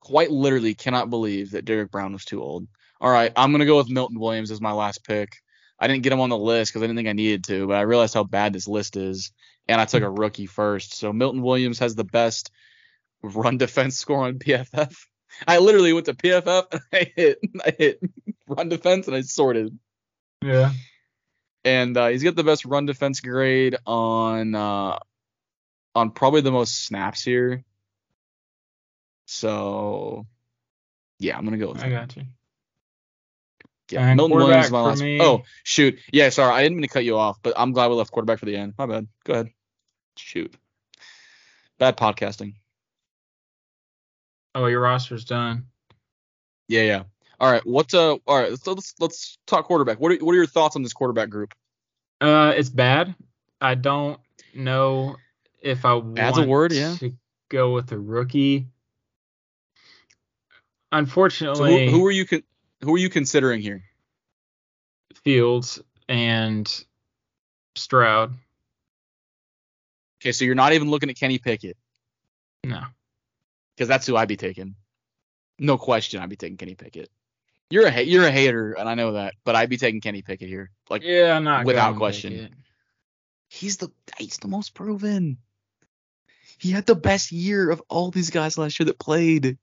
[0.00, 2.66] quite literally cannot believe that Derrick Brown was too old.
[3.00, 5.36] All right, I'm gonna go with Milton Williams as my last pick.
[5.78, 7.76] I didn't get him on the list because I didn't think I needed to, but
[7.76, 9.32] I realized how bad this list is,
[9.68, 10.14] and I took a hmm.
[10.14, 10.94] rookie first.
[10.94, 12.50] So Milton Williams has the best
[13.22, 14.94] run defense score on PFF.
[15.48, 18.00] I literally went to PFF and I hit I hit
[18.48, 19.76] run defense and I sorted,
[20.42, 20.72] Yeah.
[21.64, 24.98] and uh, he's got the best run defense grade on uh,
[25.94, 27.64] on probably the most snaps here.
[29.26, 30.26] So
[31.18, 32.24] Yeah, I'm gonna go with I got you.
[33.90, 35.00] Yeah, And Milton Williams is my last.
[35.02, 37.88] me- Oh shoot, yeah, sorry, I didn't mean to cut you off, but I'm glad
[37.88, 38.74] we left quarterback for the end.
[38.78, 39.06] My bad.
[39.24, 39.50] Go ahead.
[40.16, 40.54] Shoot.
[41.78, 42.54] Bad podcasting.
[44.56, 45.66] Oh, your roster's done.
[46.66, 47.02] Yeah, yeah.
[47.38, 48.14] All right, what's uh?
[48.26, 50.00] All right, let's let's, let's talk quarterback.
[50.00, 51.52] What are what are your thoughts on this quarterback group?
[52.22, 53.14] Uh, it's bad.
[53.60, 54.18] I don't
[54.54, 55.16] know
[55.60, 56.94] if I want a word, yeah.
[57.00, 57.12] to
[57.50, 58.60] go with a rookie.
[58.60, 60.56] So
[60.92, 62.42] Unfortunately, who, who are you con-
[62.82, 63.82] who are you considering here?
[65.22, 66.84] Fields and
[67.74, 68.34] Stroud.
[70.22, 71.76] Okay, so you're not even looking at Kenny Pickett
[72.64, 72.84] No.
[73.76, 74.74] Because that's who I'd be taking.
[75.58, 77.10] No question, I'd be taking Kenny Pickett.
[77.70, 80.22] You're a ha- you're a hater, and I know that, but I'd be taking Kenny
[80.22, 80.70] Pickett here.
[80.88, 82.54] Like Yeah, I'm not Without question.
[83.48, 85.38] He's the he's the most proven.
[86.58, 89.58] He had the best year of all these guys last year that played.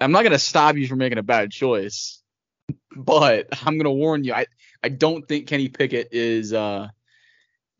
[0.00, 2.22] I'm not gonna stop you from making a bad choice,
[2.94, 4.34] but I'm gonna warn you.
[4.34, 4.46] I
[4.82, 6.88] I don't think Kenny Pickett is uh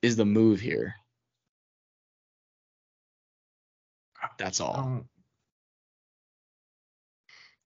[0.02, 0.94] is the move here.
[4.38, 5.06] That's all.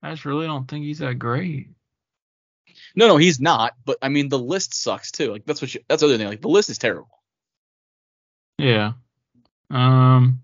[0.03, 1.69] I just really don't think he's that great.
[2.95, 3.73] No, no, he's not.
[3.85, 5.31] But I mean, the list sucks too.
[5.31, 6.27] Like that's what you, that's the other thing.
[6.27, 7.09] Like the list is terrible.
[8.57, 8.93] Yeah.
[9.69, 10.41] Um.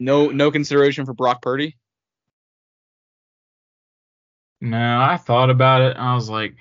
[0.00, 1.76] No, no consideration for Brock Purdy.
[4.60, 5.96] No, I thought about it.
[5.96, 6.54] And I was like,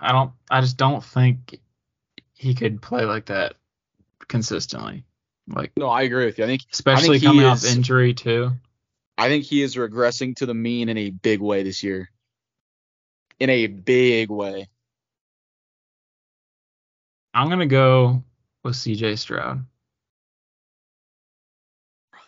[0.00, 0.32] I don't.
[0.50, 1.58] I just don't think
[2.34, 3.54] he could play like that
[4.28, 5.04] consistently.
[5.54, 6.44] Like, No, I agree with you.
[6.44, 8.52] I think especially he coming off is- injury too.
[9.18, 12.10] I think he is regressing to the mean in a big way this year.
[13.38, 14.68] In a big way.
[17.34, 18.24] I'm gonna go
[18.64, 19.16] with C.J.
[19.16, 19.64] Stroud.
[22.10, 22.26] Brother.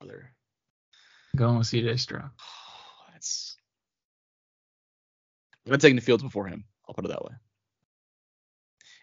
[0.00, 0.30] Brother.
[1.36, 1.96] Going with C.J.
[1.96, 2.30] Stroud.
[3.12, 3.56] That's.
[5.70, 6.64] I'm taking the Fields before him.
[6.88, 7.32] I'll put it that way.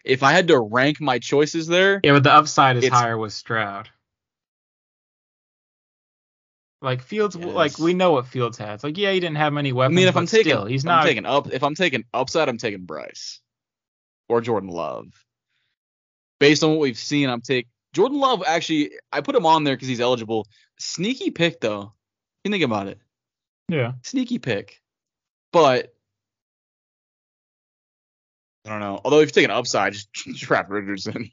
[0.06, 3.32] If I had to rank my choices there, Yeah, but the upside is higher with
[3.32, 3.90] Stroud.
[6.82, 7.46] Like Fields, Yes.
[7.54, 8.84] like we know what Fields has.
[8.84, 9.94] Like, yeah, he didn't have many weapons.
[9.94, 11.04] I mean, if I'm taking, still, he's I'm not.
[11.04, 11.52] taking up.
[11.52, 13.40] If I'm taking upside, I'm taking Bryce
[14.28, 15.06] or Jordan Love.
[16.38, 18.42] Based on what we've seen, I'm taking Jordan Love.
[18.46, 20.46] Actually, I put him on there because he's eligible.
[20.78, 21.92] Sneaky pick though.
[22.44, 23.00] You think about it.
[23.68, 24.80] yeah, Sneaky pick.
[25.52, 25.94] But
[28.66, 29.00] I don't know.
[29.04, 31.30] Although if you take an upside, just draft Richardson.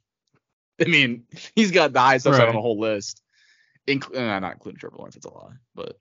[0.80, 1.26] I mean,
[1.56, 3.22] he's got the highest upside on the whole list.
[3.88, 5.54] Inclu- uh, not including Trevor Lawrence, it's a lie.
[5.76, 5.98] But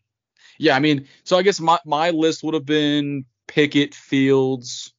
[0.59, 4.93] yeah, I mean, so I guess my, my list would have been Pickett, Fields.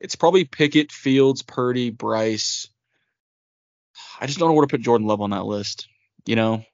[0.00, 2.68] It's probably Pickett, Fields, Purdy, Bryce.
[4.20, 5.88] I just don't know where to put Jordan Love on that list,
[6.26, 6.64] you know.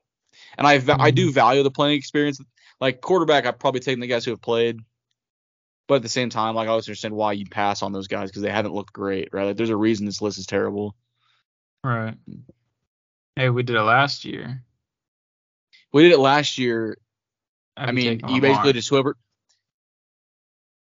[0.58, 2.40] And I I do value the playing experience.
[2.80, 4.78] Like quarterback, I've probably taken the guys who have played,
[5.86, 8.30] but at the same time, like I always understand why you'd pass on those guys
[8.30, 9.44] because they haven't looked great, right?
[9.44, 10.94] Like there's a reason this list is terrible.
[11.82, 12.16] right.
[13.36, 14.62] Hey, we did it last year.
[15.92, 16.98] We did it last year.
[17.76, 18.72] I'd I mean, you basically Lamar.
[18.72, 19.16] just whoever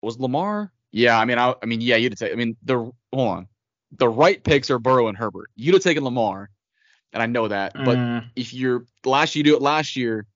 [0.03, 0.72] was Lamar.
[0.93, 2.38] Yeah, I mean, I, I mean, yeah, you'd have taken.
[2.38, 3.49] I mean, the hold on,
[3.97, 5.51] the right picks are Burrow and Herbert.
[5.55, 6.51] You'd have taken Lamar,
[7.12, 7.74] and I know that.
[7.74, 10.26] But Uh, if you're last, you do it last year.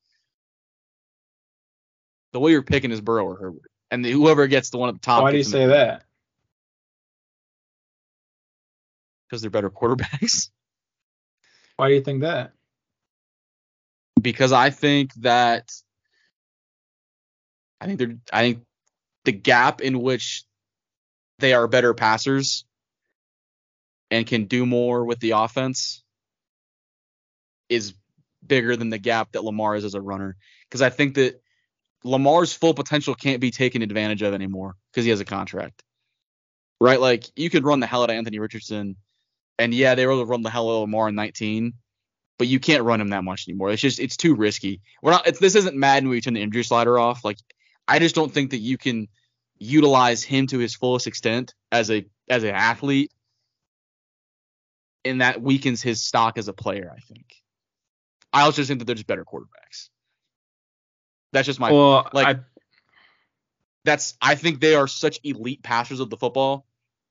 [2.33, 4.95] The way you're picking is Burrow or Herbert, and the, whoever gets the one at
[4.95, 5.23] the top.
[5.23, 6.05] why do you say that?
[9.29, 10.51] Because they're better quarterbacks.
[11.77, 12.53] Why do you think that?
[14.25, 15.71] because I think that
[17.81, 18.65] I think they're I think
[19.25, 20.45] the gap in which
[21.39, 22.65] they are better passers
[24.11, 26.03] and can do more with the offense
[27.69, 27.95] is
[28.45, 30.37] bigger than the gap that Lamar is as a runner.
[30.69, 31.43] Because I think that
[32.05, 35.83] Lamar's full potential can't be taken advantage of anymore because he has a contract.
[36.81, 37.01] Right?
[37.01, 38.97] Like you could run the hell out of Anthony Richardson,
[39.59, 41.75] and yeah, they were able to run the hell out of Lamar in 19
[42.39, 43.71] but you can't run him that much anymore.
[43.71, 44.81] It's just it's too risky.
[45.03, 45.25] We're not.
[45.41, 47.25] This isn't Madden where you turn the injury slider off.
[47.25, 47.39] Like
[47.87, 49.09] I just don't think that you can
[49.59, 53.13] utilize him to his fullest extent as a as an athlete,
[55.05, 56.93] and that weakens his stock as a player.
[56.95, 57.27] I think.
[58.33, 59.91] I also think that they're just better quarterbacks.
[61.35, 61.71] That's just my.
[61.71, 62.41] well, like- I,
[63.85, 66.65] that's I think they are such elite passers of the football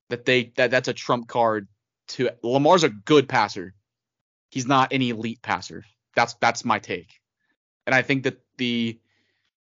[0.10, 1.68] that they that that's a trump card
[2.08, 3.76] to Lamar's a good passer.
[4.50, 5.84] He's not an elite passer.
[6.16, 7.20] That's that's my take.
[7.86, 9.00] And I think that the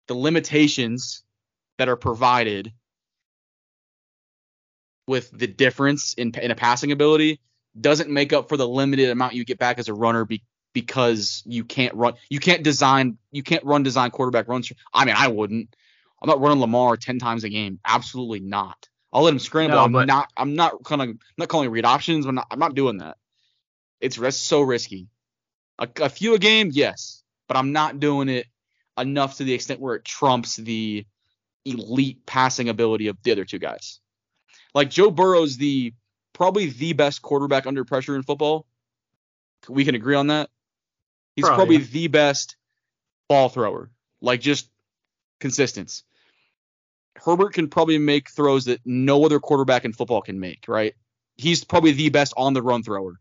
[0.06, 1.24] the limitations
[1.76, 2.72] that are provided
[5.06, 7.40] with the difference in in a passing ability
[7.78, 10.42] doesn't make up for the limited amount you get back as a runner be,
[10.74, 14.70] because you can't run you can't design you can't run design quarterback runs.
[14.92, 15.74] I mean, I wouldn't.
[16.20, 17.80] I'm not running Lamar 10 times a game.
[17.84, 18.88] Absolutely not.
[19.12, 19.76] I'll let him scramble.
[19.76, 22.26] No, I'm but- not I'm not kind of not calling read options.
[22.26, 23.16] I'm not I'm not doing that.
[24.00, 25.08] It's ris- so risky.
[25.78, 28.46] A, a few a game, yes, but I'm not doing it
[28.98, 31.06] enough to the extent where it trumps the
[31.64, 34.00] elite passing ability of the other two guys.
[34.74, 35.94] Like Joe Burrow's the
[36.32, 38.66] probably the best quarterback under pressure in football.
[39.68, 40.50] We can agree on that.
[41.36, 41.92] He's Probably, probably yeah.
[41.92, 42.56] the best
[43.28, 43.90] ball thrower.
[44.20, 44.68] Like just
[45.40, 46.04] consistence.
[47.16, 50.94] Herbert can probably make throws that no other quarterback in football can make, right?
[51.36, 53.14] He's probably the best on the run thrower.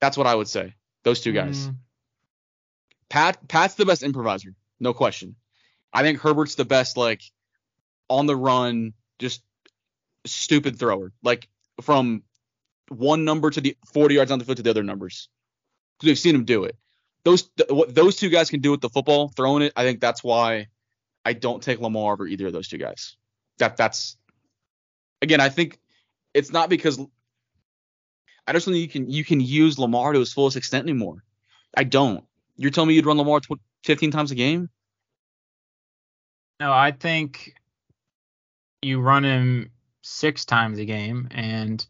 [0.00, 0.74] That's what I would say.
[1.02, 1.68] Those two guys.
[1.68, 1.76] Mm,
[3.08, 5.36] Pat Pat's the best improviser, no question.
[5.92, 7.22] I think Herbert's the best like
[8.08, 9.42] on the run, just
[10.26, 11.48] stupid thrower, like
[11.80, 12.22] from
[12.88, 15.28] one number to the 40 yards on the field to the other numbers.
[16.00, 16.76] 'Cause We've seen him do it.
[17.24, 19.72] Those th- what those two guys can do with the football, throwing it.
[19.76, 20.68] I think that's why
[21.24, 23.16] I don't take Lamar over either of those two guys.
[23.58, 24.16] That that's
[25.22, 25.78] again, I think
[26.34, 26.98] it's not because
[28.46, 31.24] I just don't think you can you can use Lamar to his fullest extent anymore.
[31.76, 32.24] I don't.
[32.56, 34.68] You're telling me you'd run Lamar tw- 15 times a game?
[36.60, 37.54] No, I think
[38.82, 39.70] you run him
[40.02, 41.84] six times a game, and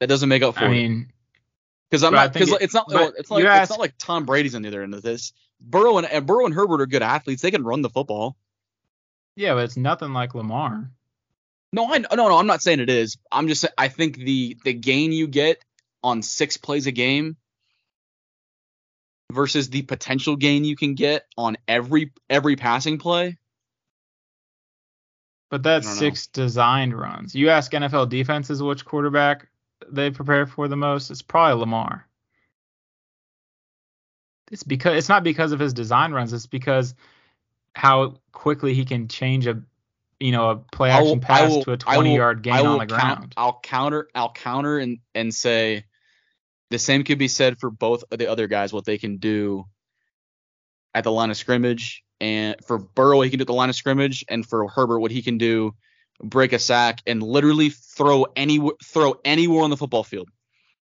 [0.00, 0.70] That doesn't make up for I it.
[0.70, 1.12] mean,
[1.90, 4.24] Because I'm but not because it- it's not it's like you it's not like Tom
[4.24, 5.32] Brady's on the other end of this.
[5.60, 7.42] Burrow and, and Burrow and Herbert are good athletes.
[7.42, 8.36] They can run the football.
[9.36, 10.90] yeah, but it's nothing like Lamar.
[11.72, 13.16] No, I no no I'm not saying it is.
[13.30, 15.62] I'm just I think the the gain you get
[16.02, 17.36] on six plays a game
[19.32, 23.36] versus the potential gain you can get on every every passing play.
[25.50, 26.00] But that's don't know.
[26.00, 27.34] six designed runs.
[27.34, 29.48] You ask NFL defenses which quarterback
[29.88, 32.06] they prepare for the most, it's probably Lamar.
[34.50, 36.94] It's because it's not because of his design runs, it's because
[37.74, 39.62] how quickly he can change a
[40.18, 42.66] you know a play I will- action pass will- to a 20 will- yard gain
[42.66, 43.34] on the count- ground.
[43.36, 45.84] I'll counter I'll counter and and say
[46.70, 49.66] the same could be said for both of the other guys what they can do
[50.94, 53.76] at the line of scrimmage and for Burrow he can do at the line of
[53.76, 55.74] scrimmage and for Herbert what he can do
[56.22, 60.28] break a sack and literally throw any throw anywhere on the football field.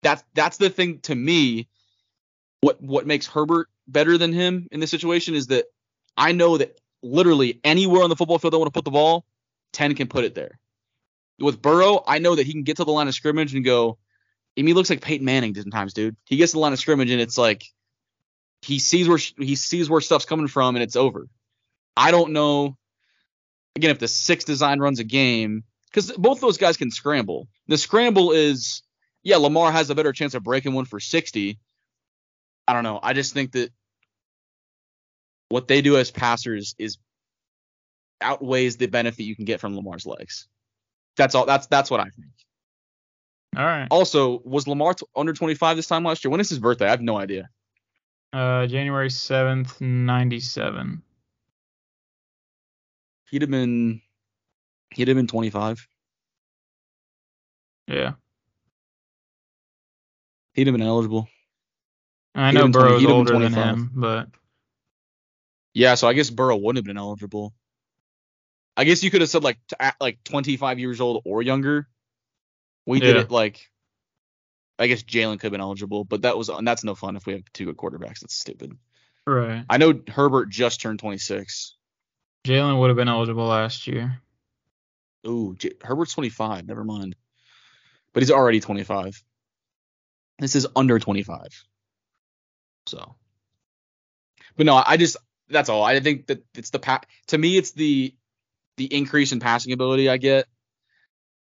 [0.03, 1.69] That's that's the thing to me
[2.61, 5.67] what what makes Herbert better than him in this situation is that
[6.17, 9.25] I know that literally anywhere on the football field I want to put the ball,
[9.73, 10.59] 10 can put it there.
[11.39, 13.99] With Burrow, I know that he can get to the line of scrimmage and go.
[14.57, 16.17] I mean, he looks like Peyton Manning sometimes, dude.
[16.25, 17.65] He gets to the line of scrimmage and it's like
[18.61, 21.27] he sees where he sees where stuff's coming from and it's over.
[21.97, 22.77] I don't know.
[23.77, 27.49] Again, if the six design runs a game, because both those guys can scramble.
[27.69, 28.83] The scramble is,
[29.23, 31.59] yeah, Lamar has a better chance of breaking one for 60.
[32.69, 33.01] I don't know.
[33.03, 33.71] I just think that
[35.49, 36.99] what they do as passers is
[38.21, 40.49] outweighs the benefit you can get from Lamar's legs.
[41.17, 41.45] That's all.
[41.45, 42.33] That's that's what I think.
[43.57, 43.87] All right.
[43.91, 46.31] Also, was Lamar t- under 25 this time last year?
[46.31, 46.87] When is his birthday?
[46.87, 47.51] I have no idea.
[48.33, 51.03] Uh, January 7th, 97.
[53.33, 54.03] He'd have been
[54.91, 55.89] he'd have been 25.
[57.89, 58.13] Yeah.
[60.53, 61.29] He'd have been eligible.
[62.35, 64.29] I know 20 Burrow's he'd have been older than him, but
[65.73, 67.55] Yeah, so I guess Burrow wouldn't have been eligible.
[68.77, 71.89] I guess you could have said like t- like 25 years old or younger.
[72.87, 73.23] We did Yeah.
[73.23, 73.67] it like
[74.79, 77.25] I guess Jalen could have been eligible, but that was and that's no fun if
[77.25, 78.21] we have two good quarterbacks.
[78.21, 78.77] That's stupid.
[79.27, 79.65] right.
[79.71, 81.79] I know Herbert just turned 26.
[82.45, 84.21] Jalen would have been eligible last year.
[85.27, 86.67] Ooh, J- Herbert's 25.
[86.67, 87.17] Never mind.
[88.13, 89.23] But he's already 25.
[90.39, 91.47] This is under 25.
[92.87, 93.15] So,
[94.57, 95.17] but no, I just
[95.49, 95.85] that's all.
[95.85, 98.15] I think that it's the pa- to me it's the
[98.77, 100.47] the increase in passing ability I get.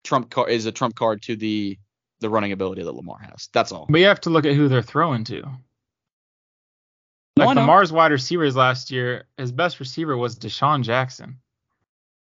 [0.04, 1.78] Trump card is a trump card to the
[2.20, 3.48] the running ability that Lamar has.
[3.52, 3.86] That's all.
[3.88, 5.42] But you have to look at who they're throwing to.
[7.36, 7.62] Like know.
[7.62, 11.38] Lamar's wide receivers last year, his best receiver was DeSean Jackson.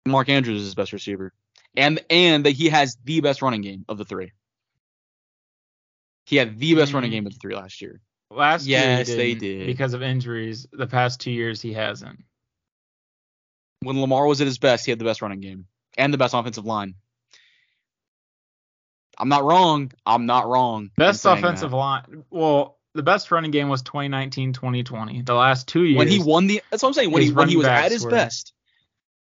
[0.07, 1.33] Mark Andrews is his best receiver,
[1.77, 4.33] and and that he has the best running game of the three.
[6.25, 7.15] He had the best running Mm.
[7.15, 8.01] game of the three last year.
[8.31, 10.67] Last Yes, year they didn't because of injuries.
[10.73, 12.25] The past two years he hasn't.
[13.81, 15.67] when Lamar was at his best, he had the best running game
[15.99, 16.95] and the best offensive line.
[19.19, 19.93] I'm not wrong.
[20.07, 20.91] I'm not wrong.
[20.97, 21.77] Best offensive that.
[21.77, 22.25] line.
[22.31, 25.25] Well, the best running game was 2019-2020.
[25.25, 25.99] The last two years.
[25.99, 27.11] When he won the, that's what I'm saying.
[27.11, 28.53] When he when he was at his were- best,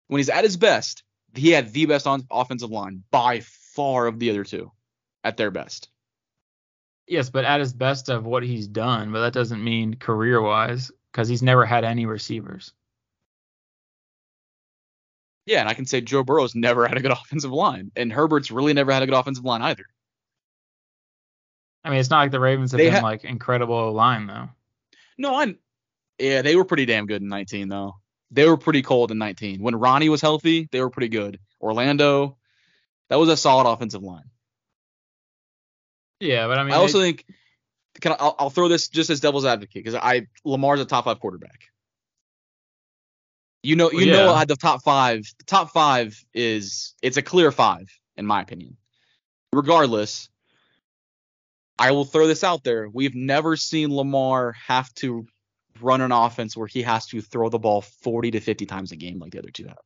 [0.07, 1.03] when he's at his best,
[1.33, 4.71] he had the best on offensive line by far of the other two,
[5.23, 5.89] at their best.
[7.07, 10.91] Yes, but at his best of what he's done, but that doesn't mean career wise
[11.11, 12.73] because he's never had any receivers.
[15.45, 18.51] Yeah, and I can say Joe Burrow's never had a good offensive line, and Herbert's
[18.51, 19.85] really never had a good offensive line either.
[21.83, 24.49] I mean, it's not like the Ravens have They been ha- like incredible line though.
[25.17, 25.57] No, I'm.
[26.19, 27.95] Yeah, they were pretty damn good in 19 though.
[28.29, 29.61] They were pretty cold in 19.
[29.61, 31.39] When Ronnie was healthy, they were pretty good.
[31.59, 32.37] Orlando,
[33.09, 34.29] that was a solid offensive line.
[36.19, 37.25] Yeah, but I mean, I also they- think.
[37.99, 41.05] Can I, I'll, I'll throw this just as devil's advocate because I Lamar's a top
[41.05, 41.71] five quarterback.
[43.63, 44.41] You know, you know, yeah.
[44.41, 48.77] at the top five, the top five is it's a clear five in my opinion.
[49.53, 50.29] Regardless,
[51.79, 52.87] I will throw this out there.
[52.89, 55.25] We've never seen Lamar have to
[55.81, 58.95] run an offense where he has to throw the ball 40 to 50 times a
[58.95, 59.77] game like the other two have.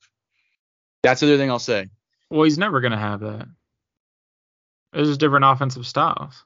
[1.04, 1.88] That's the other thing I'll say.
[2.30, 3.48] well, he's never gonna have that.
[4.92, 6.44] There's just different offensive styles.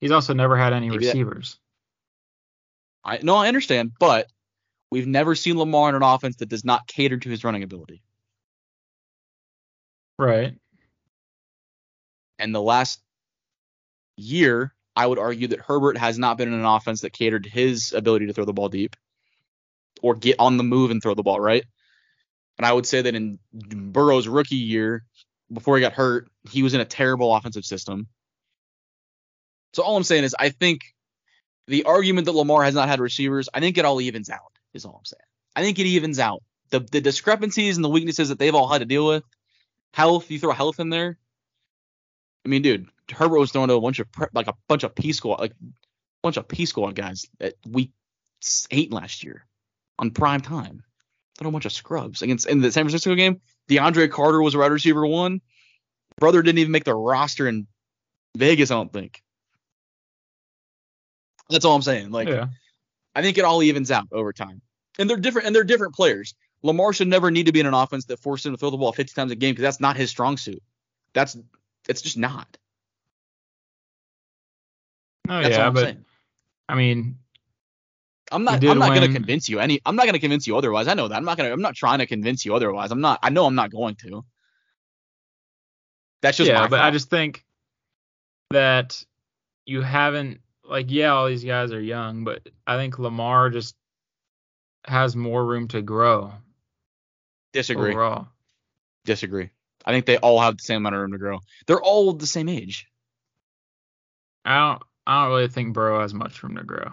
[0.00, 1.58] He's also never had any Maybe that- receivers.
[3.04, 4.28] I no, I understand, but
[4.90, 8.02] we've never seen Lamar in an offense that does not cater to his running ability.
[10.18, 10.54] Right.
[12.38, 13.00] And the last
[14.18, 17.50] year, I would argue that Herbert has not been in an offense that catered to
[17.50, 18.96] his ability to throw the ball deep
[20.02, 21.64] or get on the move and throw the ball, right?
[22.58, 25.04] And I would say that in Burrow's rookie year,
[25.52, 28.08] before he got hurt, he was in a terrible offensive system.
[29.72, 30.80] So all I'm saying is I think
[31.68, 34.84] the argument that Lamar has not had receivers, I think it all evens out, is
[34.84, 35.20] all I'm saying.
[35.54, 36.42] I think it evens out.
[36.70, 39.24] The the discrepancies and the weaknesses that they've all had to deal with.
[39.92, 41.18] Health, you throw health in there.
[42.44, 44.94] I mean, dude, Herbert was throwing to a bunch of pre- like a bunch of
[44.94, 45.72] P squad, like a
[46.22, 47.92] bunch of P squad guys at week
[48.70, 49.46] eight last year
[49.98, 50.82] on prime time.
[51.38, 53.40] Throw a bunch of scrubs against in the San Francisco game.
[53.68, 55.40] DeAndre Carter was a wide receiver one.
[56.18, 57.66] Brother didn't even make the roster in
[58.36, 58.70] Vegas.
[58.70, 59.22] I don't think.
[61.48, 62.10] That's all I'm saying.
[62.10, 62.48] Like, yeah.
[63.14, 64.60] I think it all evens out over time.
[64.98, 66.34] And they're different and they're different players.
[66.62, 68.76] Lamar should never need to be in an offense that forces him to throw the
[68.76, 70.62] ball 50 times a game because that's not his strong suit.
[71.14, 71.36] That's
[71.88, 72.56] it's just not.
[75.28, 76.04] Oh That's yeah, I'm but saying.
[76.68, 77.18] I mean,
[78.30, 80.88] I'm not I'm not gonna convince you any I'm not gonna convince you otherwise.
[80.88, 81.16] I know that.
[81.16, 82.90] I'm not gonna I'm not trying to convince you otherwise.
[82.92, 84.24] I'm not I know I'm not going to.
[86.20, 87.44] That's just yeah, my but I just think
[88.50, 89.04] that
[89.66, 93.76] you haven't like yeah, all these guys are young, but I think Lamar just
[94.84, 96.32] has more room to grow
[97.52, 97.90] disagree.
[97.92, 98.28] overall.
[99.04, 99.50] Disagree.
[99.84, 101.38] I think they all have the same amount of room to grow.
[101.66, 102.86] They're all the same age.
[104.44, 106.92] I don't I don't really think Burrow has much room to grow.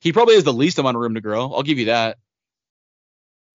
[0.00, 1.52] He probably has the least amount of room to grow.
[1.52, 2.18] I'll give you that.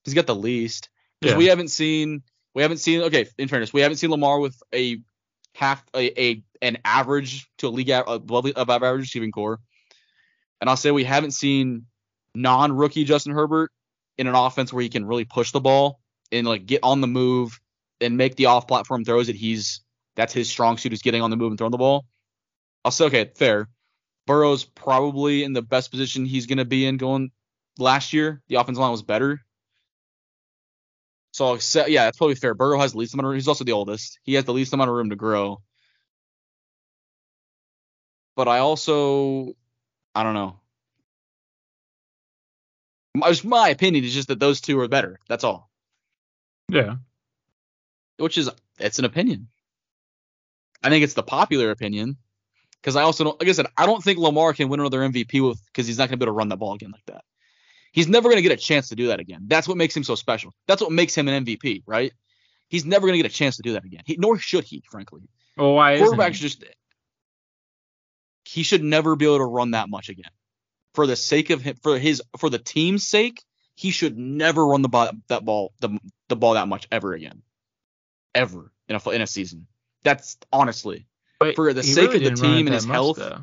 [0.04, 0.90] He's got the least
[1.20, 1.38] because Yeah.
[1.38, 2.22] we haven't seen
[2.54, 5.00] we haven't seen okay in fairness we haven't seen Lamar with a
[5.54, 9.60] half a, a an average to a league above above average receiving core,
[10.60, 11.86] and I'll say we haven't seen
[12.34, 13.70] non rookie Justin Herbert
[14.18, 16.00] in an offense where he can really push the ball
[16.34, 17.60] and like get on the move
[18.00, 19.80] and make the off platform throws that he's
[20.16, 22.04] that's his strong suit is getting on the move and throwing the ball.
[22.84, 23.68] I'll say okay fair.
[24.26, 27.30] Burrow's probably in the best position he's to be in going
[27.78, 28.42] last year.
[28.48, 29.40] The offensive line was better.
[31.32, 32.54] So I'll say, yeah, that's probably fair.
[32.54, 33.36] Burrow has the least amount of room.
[33.36, 34.20] He's also the oldest.
[34.22, 35.60] He has the least amount of room to grow.
[38.36, 39.54] But I also,
[40.14, 40.60] I don't know.
[43.16, 45.18] My, my opinion is just that those two are better.
[45.28, 45.70] That's all.
[46.68, 46.96] Yeah.
[48.18, 49.48] Which is, it's an opinion.
[50.82, 52.16] I think it's the popular opinion.
[52.80, 55.46] Because I also don't, like I said, I don't think Lamar can win another MVP
[55.46, 57.24] with because he's not going to be able to run that ball again like that.
[57.92, 59.44] He's never going to get a chance to do that again.
[59.46, 60.52] That's what makes him so special.
[60.66, 62.12] That's what makes him an MVP, right?
[62.68, 64.02] He's never going to get a chance to do that again.
[64.04, 65.22] He, nor should he, frankly.
[65.56, 66.40] Well, why Quarterbacks he?
[66.40, 66.64] just
[68.44, 70.30] he should never be able to run that much again.
[70.92, 73.42] For the sake of him, for his, for the team's sake,
[73.76, 75.98] he should never run the ball, that ball, the,
[76.28, 77.42] the ball that much ever again,
[78.34, 79.66] ever in a in a season.
[80.02, 81.06] That's honestly
[81.40, 83.16] But for the sake really of the didn't run it team and his much, health.
[83.16, 83.42] though.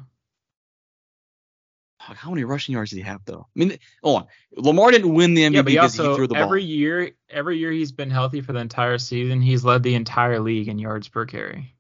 [1.99, 3.45] How many rushing yards did he have though?
[3.55, 4.27] I mean, hold on.
[4.55, 6.43] Lamar didn't win the MVP Yeah, because also he threw the ball.
[6.43, 9.39] every year, every year he's been healthy for the entire season.
[9.39, 11.75] He's led the entire league in yards per carry.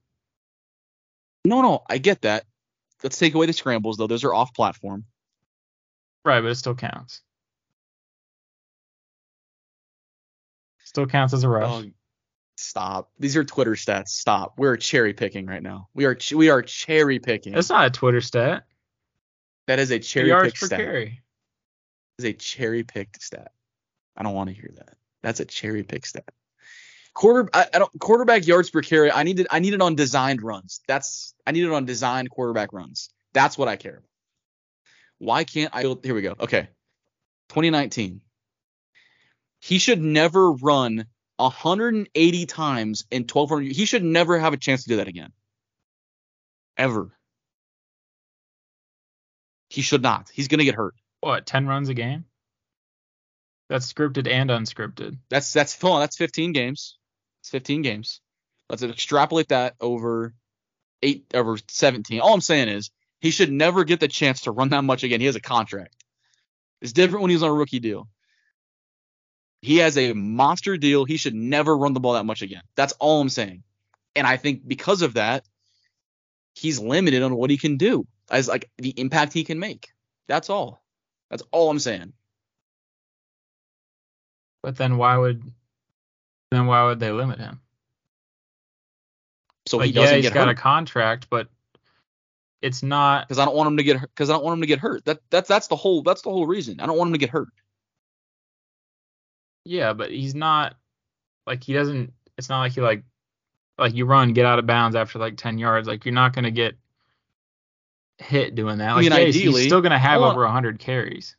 [1.43, 2.45] No, no, I get that.
[3.03, 4.05] Let's take away the scrambles though.
[4.05, 5.05] Those are off platform.
[6.23, 7.21] Right, but it still counts.
[10.91, 11.85] Still counts as a rush.
[11.85, 11.89] Oh,
[12.57, 13.11] stop.
[13.17, 14.09] These are Twitter stats.
[14.09, 14.55] Stop.
[14.57, 15.87] We're cherry picking right now.
[15.93, 17.53] We are ch- we are cherry picking.
[17.53, 18.65] That's not a Twitter stat.
[19.67, 20.79] that is a cherry picked per stat.
[20.81, 21.21] carry.
[22.17, 23.53] That is a cherry picked stat.
[24.17, 24.97] I don't want to hear that.
[25.23, 26.27] That's a cherry picked stat.
[27.13, 29.13] quarter I, I don't quarterback yards per carry.
[29.13, 29.47] I need it.
[29.49, 30.81] I need it on designed runs.
[30.89, 33.11] That's I need it on designed quarterback runs.
[33.31, 34.09] That's what I care about.
[35.19, 35.83] Why can't I?
[36.03, 36.35] Here we go.
[36.37, 36.67] Okay,
[37.47, 38.19] 2019.
[39.61, 41.05] He should never run
[41.37, 43.71] 180 times in 1200.
[43.71, 45.31] He should never have a chance to do that again.
[46.77, 47.11] Ever.
[49.69, 50.29] He should not.
[50.33, 50.95] He's gonna get hurt.
[51.21, 52.25] What, 10 runs a game?
[53.69, 55.17] That's scripted and unscripted.
[55.29, 56.97] That's that's hold on, that's 15 games.
[57.41, 58.19] It's 15 games.
[58.67, 60.33] Let's extrapolate that over
[61.03, 62.19] eight over 17.
[62.19, 62.89] All I'm saying is
[63.19, 65.19] he should never get the chance to run that much again.
[65.19, 65.95] He has a contract.
[66.81, 68.09] It's different when he's on a rookie deal.
[69.61, 71.05] He has a monster deal.
[71.05, 72.63] He should never run the ball that much again.
[72.75, 73.63] That's all I'm saying.
[74.15, 75.45] And I think because of that,
[76.55, 79.89] he's limited on what he can do as like the impact he can make.
[80.27, 80.83] That's all.
[81.29, 82.13] That's all I'm saying.
[84.63, 85.43] But then why would
[86.51, 87.61] then why would they limit him?
[89.67, 91.47] So like, he doesn't yeah, he's get got hurt a contract, but
[92.61, 93.27] it's not.
[93.27, 95.05] because I don't want him to get because I don't want him to get hurt.
[95.05, 96.79] That that's that's the whole that's the whole reason.
[96.79, 97.49] I don't want him to get hurt.
[99.65, 100.75] Yeah, but he's not
[101.45, 102.13] like he doesn't.
[102.37, 103.03] It's not like he like
[103.77, 105.87] like you run get out of bounds after like ten yards.
[105.87, 106.75] Like you're not gonna get
[108.17, 108.89] hit doing that.
[108.89, 110.31] I Like mean, yeah, he's- he's still gonna have on.
[110.33, 111.35] over hundred carries.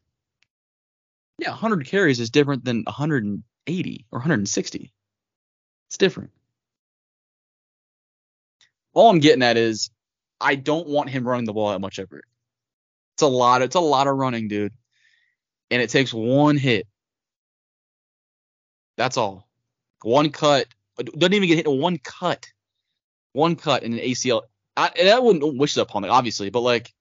[1.38, 4.92] Yeah, 100 carries is different than 180 or 160.
[5.88, 6.30] It's different.
[8.92, 9.90] All I'm getting at is
[10.40, 12.22] I don't want him running the ball that much ever.
[13.14, 13.62] It's a lot.
[13.62, 14.72] It's a lot of running, dude.
[15.70, 16.86] And it takes one hit.
[18.96, 19.48] That's all.
[20.02, 20.66] One cut.
[20.98, 22.46] Doesn't even get hit in one cut.
[23.32, 24.42] One cut in an ACL.
[24.76, 26.92] I, and I wouldn't wish it upon it, obviously, but like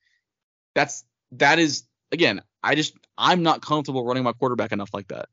[0.76, 2.42] that's that is again.
[2.64, 5.28] I just I'm not comfortable running my quarterback enough like that.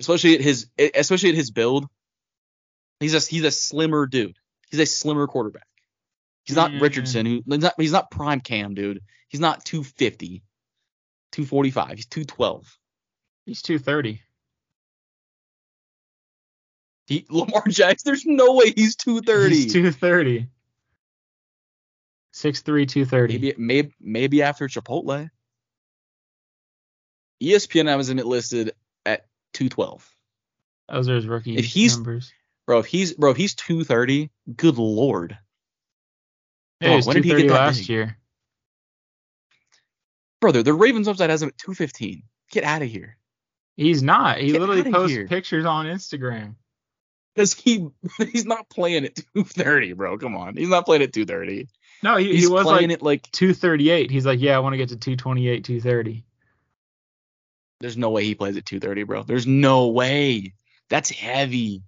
[0.00, 1.86] Especially at his especially at his build.
[3.00, 4.36] He's a he's a slimmer dude.
[4.70, 5.66] He's a slimmer quarterback.
[6.44, 6.80] He's not Mm.
[6.80, 9.00] Richardson who he's not he's not prime cam dude.
[9.28, 10.42] He's not 250.
[11.32, 11.96] 245.
[11.96, 12.78] He's 212.
[13.46, 14.22] He's two thirty.
[17.06, 19.54] He Lamar Jackson, there's no way he's 230.
[19.54, 20.48] He's two thirty.
[22.32, 23.34] Six three, two thirty.
[23.38, 25.30] Maybe maybe maybe after Chipotle.
[27.42, 28.72] ESPN has him listed
[29.04, 30.08] at 212.
[30.88, 32.32] Those are his rookie If he's- numbers.
[32.66, 35.36] Bro, if he's bro, if he's 230, good lord.
[36.80, 37.88] Yeah, Oh, he was when did he get that last big?
[37.90, 38.18] year.
[40.40, 42.22] Brother, the Ravens website has him at 215.
[42.50, 43.18] Get out of here.
[43.76, 44.38] He's not.
[44.38, 45.26] He Get literally posts here.
[45.28, 46.54] pictures on Instagram.
[47.34, 47.88] Because he
[48.32, 50.18] he's not playing at 230, bro.
[50.18, 50.56] Come on.
[50.56, 51.68] He's not playing at 230.
[52.02, 54.10] No, he, he was playing like it like two thirty eight.
[54.10, 56.24] He's like, yeah, I want to get to two twenty eight, two thirty.
[57.80, 59.22] there's no way he plays at 230, bro.
[59.22, 60.54] There's no way.
[60.90, 61.82] That's heavy.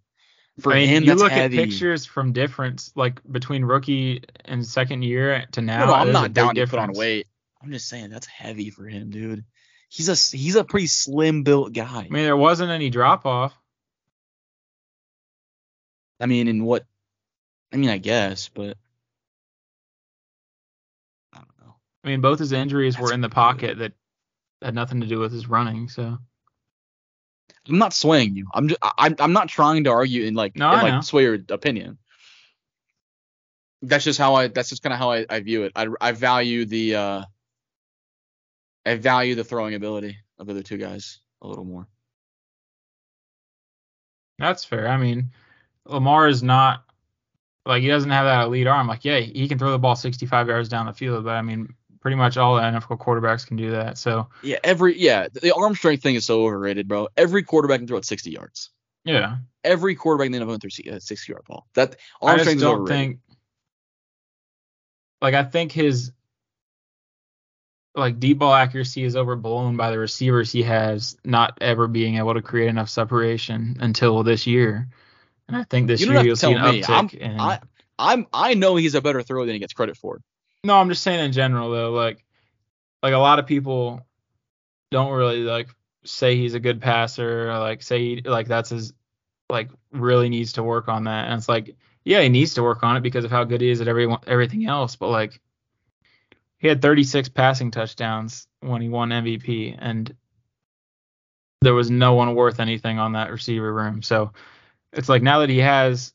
[0.60, 1.58] For I mean, him, you that's look heavy.
[1.58, 5.80] at pictures from difference, like between rookie and second year to now.
[5.80, 7.26] No, no, I'm not down to put on weight.
[7.62, 9.44] I'm just saying that's heavy for him, dude.
[9.90, 12.06] He's a he's a pretty slim built guy.
[12.06, 13.52] I mean, there wasn't any drop off.
[16.20, 16.84] I mean, in what?
[17.72, 18.76] I mean, I guess, but
[21.32, 21.74] I don't know.
[22.04, 23.92] I mean, both his injuries were in the pocket that
[24.62, 25.88] had nothing to do with his running.
[25.88, 26.18] So
[27.68, 28.48] I'm not swaying you.
[28.54, 31.38] I'm just I'm I'm not trying to argue and like No, and, like sway your
[31.50, 31.98] opinion.
[33.82, 35.72] That's just how I that's just kind of how I, I view it.
[35.76, 37.24] I I value the uh
[38.84, 41.88] I value the throwing ability of the other two guys a little more.
[44.38, 44.86] that's fair.
[44.86, 45.30] I mean,
[45.88, 46.84] Lamar is not
[47.64, 48.86] like he doesn't have that elite arm.
[48.86, 51.74] Like, yeah, he can throw the ball 65 yards down the field, but I mean,
[52.00, 53.98] pretty much all the NFL quarterbacks can do that.
[53.98, 57.08] So Yeah, every yeah, the arm strength thing is so overrated, bro.
[57.16, 58.70] Every quarterback can throw it 60 yards.
[59.04, 61.66] yeah, Every quarterback in the NFL can throw a uh, 60 yard ball.
[61.74, 62.96] That arm strength is don't overrated.
[62.96, 63.20] think.
[65.20, 66.12] Like, I think his
[67.96, 72.34] like deep ball accuracy is overblown by the receivers he has not ever being able
[72.34, 74.88] to create enough separation until this year.
[75.48, 76.82] And I think this You don't year have to you'll see an tell me.
[76.84, 77.14] I'm- uptick.
[77.18, 77.60] in, I
[77.98, 80.20] I'm I know he's a better thrower than he gets credit for.
[80.64, 82.24] No, I'm just saying in general though, like
[83.02, 84.06] like a lot of people
[84.90, 85.68] don't really like
[86.04, 88.92] say he's a good passer, or like say he, like that's his
[89.48, 91.26] like really needs to work on that.
[91.28, 93.70] And it's like, yeah, he needs to work on it because of how good he
[93.70, 95.40] is at every everything else, but like
[96.58, 100.14] he had 36 passing touchdowns when he won MVP and
[101.60, 104.02] there was no one worth anything on that receiver room.
[104.02, 104.32] So
[104.96, 106.12] it's like now that he has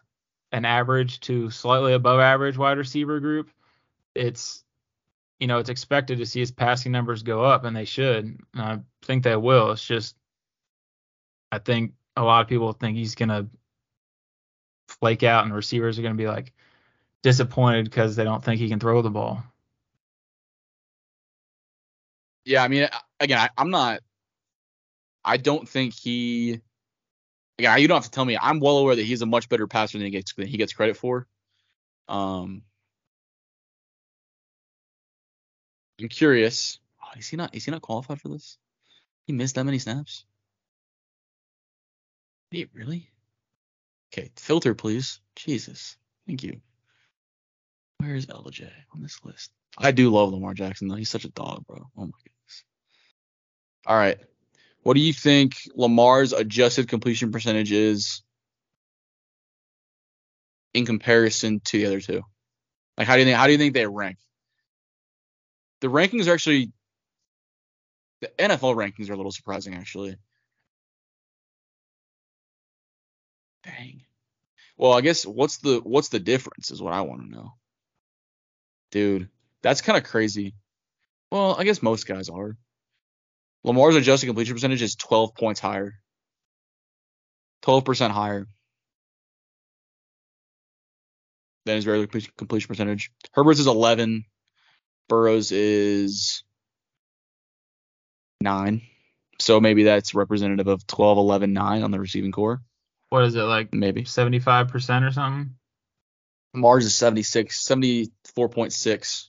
[0.51, 3.49] an average to slightly above average wide receiver group,
[4.15, 4.63] it's
[5.39, 8.25] you know it's expected to see his passing numbers go up, and they should.
[8.25, 9.71] And I think they will.
[9.71, 10.15] It's just
[11.51, 13.47] I think a lot of people think he's gonna
[14.88, 16.53] flake out, and receivers are gonna be like
[17.21, 19.43] disappointed because they don't think he can throw the ball.
[22.45, 24.01] Yeah, I mean, again, I, I'm not.
[25.23, 26.61] I don't think he.
[27.62, 28.36] Again, you don't have to tell me.
[28.41, 30.74] I'm well aware that he's a much better passer than he gets than he gets
[30.74, 31.28] credit for.
[32.07, 32.64] Um,
[35.99, 36.80] I'm curious.
[37.03, 37.53] Oh, is he not?
[37.53, 38.57] Is he not qualified for this?
[39.28, 40.26] He missed that many snaps.
[42.51, 43.12] Wait, really?
[44.12, 45.20] Okay, filter, please.
[45.36, 46.62] Jesus, thank you.
[47.99, 49.51] Where is LJ on this list?
[49.78, 50.95] I do love Lamar Jackson though.
[50.95, 51.78] He's such a dog, bro.
[51.95, 52.64] Oh my goodness.
[53.86, 54.18] All right.
[54.84, 58.23] What do you think Lamar's adjusted completion percentage is
[60.73, 62.23] in comparison to the other two?
[62.97, 64.17] Like how do you think how do you think they rank?
[65.82, 66.71] The rankings are actually
[68.21, 70.15] the NFL rankings are a little surprising actually.
[73.63, 74.01] Dang.
[74.77, 77.53] Well, I guess what's the what's the difference is what I want to know.
[78.91, 79.29] Dude,
[79.61, 80.55] that's kind of crazy.
[81.32, 82.57] Well, I guess most guys are.
[83.64, 85.93] Lamar's adjusted completion percentage is 12 points higher.
[87.64, 88.47] 12% higher
[91.66, 92.07] than his regular
[92.38, 93.12] completion percentage.
[93.34, 94.26] Herbert's is 11.
[95.07, 96.43] Burrow's is
[98.41, 98.82] 9.
[99.39, 102.62] So maybe that's representative of 12, 11, 9 on the receiving corps.
[103.09, 103.74] What is it like?
[103.74, 105.55] Maybe 75% or something?
[106.53, 109.28] Mars is 76, 74.6.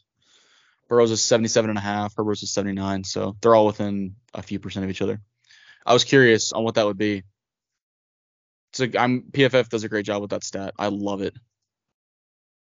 [0.92, 2.14] Burrow's is 77 and a half.
[2.18, 3.04] Herbert's is 79.
[3.04, 5.22] So they're all within a few percent of each other.
[5.86, 7.22] I was curious on what that would be.
[8.74, 10.74] So I'm PFF does a great job with that stat.
[10.78, 11.34] I love it.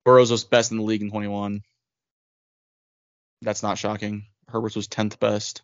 [0.06, 1.62] Burrow's was best in the league in 21.
[3.44, 4.26] That's not shocking.
[4.50, 5.62] Herbert's was 10th best.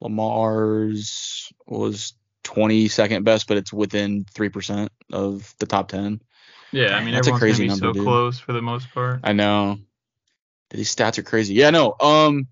[0.00, 2.14] Lamar's was
[2.44, 6.22] 22nd best, but it's within 3% of the top 10.
[6.72, 8.02] Yeah, I mean, that's a crazy number, so dude.
[8.02, 9.20] close for the most part.
[9.24, 9.80] I know.
[10.74, 11.54] These stats are crazy.
[11.54, 11.94] Yeah, no.
[12.00, 12.48] Um,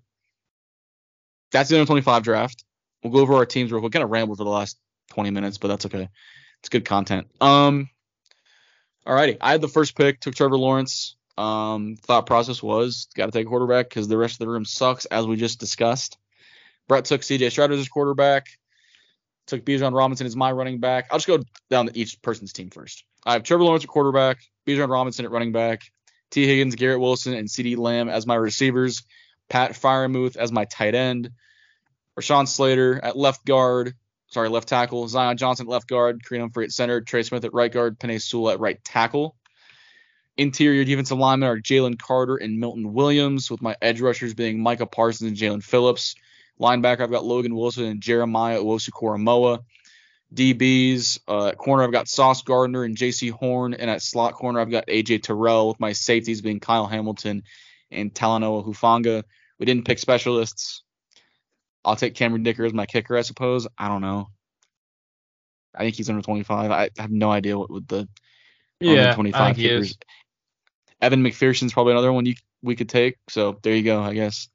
[1.51, 2.63] that's the 25 draft.
[3.03, 3.91] We'll go over our teams real quick.
[3.91, 4.77] Kind of rambled for the last
[5.11, 6.09] 20 minutes, but that's okay.
[6.61, 7.27] It's good content.
[7.41, 7.89] Um,
[9.05, 9.37] alrighty.
[9.41, 10.21] I had the first pick.
[10.21, 11.17] Took Trevor Lawrence.
[11.37, 14.65] Um, thought process was got to take a quarterback because the rest of the room
[14.65, 16.17] sucks, as we just discussed.
[16.87, 17.49] Brett took C.J.
[17.49, 18.47] Stroud as his quarterback.
[19.47, 21.07] Took Bijan Robinson as my running back.
[21.11, 23.03] I'll just go down to each person's team first.
[23.25, 25.81] I have Trevor Lawrence at quarterback, Bijan Robinson at running back,
[26.33, 29.03] Tee Higgins, Garrett Wilson, and CeeDee Lamb as my receivers,
[29.49, 31.29] Pat Freiermuth as my tight end,
[32.19, 33.93] Rashawn Slater at left guard,
[34.29, 37.53] sorry, left tackle, Zion Johnson at left guard, Creed Humphrey at center, Trey Smith at
[37.53, 39.35] right guard, Penei Sewell at right tackle.
[40.35, 44.87] Interior defensive linemen are Jalen Carter and Milton Williams, with my edge rushers being Micah
[44.87, 46.15] Parsons and Jaelan Phillips.
[46.59, 49.59] Linebacker, I've got Logan Wilson and Jeremiah Owusu-Koramoah.
[50.33, 51.19] DBs.
[51.27, 53.73] Uh, at corner, I've got Sauce Gardner and Jaycee Horn.
[53.73, 57.43] And at slot corner, I've got AJ Terrell, with my safeties being Kyle Hamilton
[57.91, 59.23] and Talanoa Hufanga.
[59.59, 60.83] We didn't pick specialists.
[61.85, 63.67] I'll take Cameron Dicker as my kicker, I suppose.
[63.77, 64.29] I don't know.
[65.75, 66.71] I think he's under 25.
[66.71, 68.07] I have no idea what would the
[68.79, 69.97] yeah, under 25 kickers.
[71.01, 73.17] Evan McPherson's probably another one you we could take.
[73.27, 74.47] So there you go, I guess.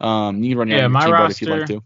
[0.00, 1.82] Um, you can run your, yeah, my team roster, if you'd like to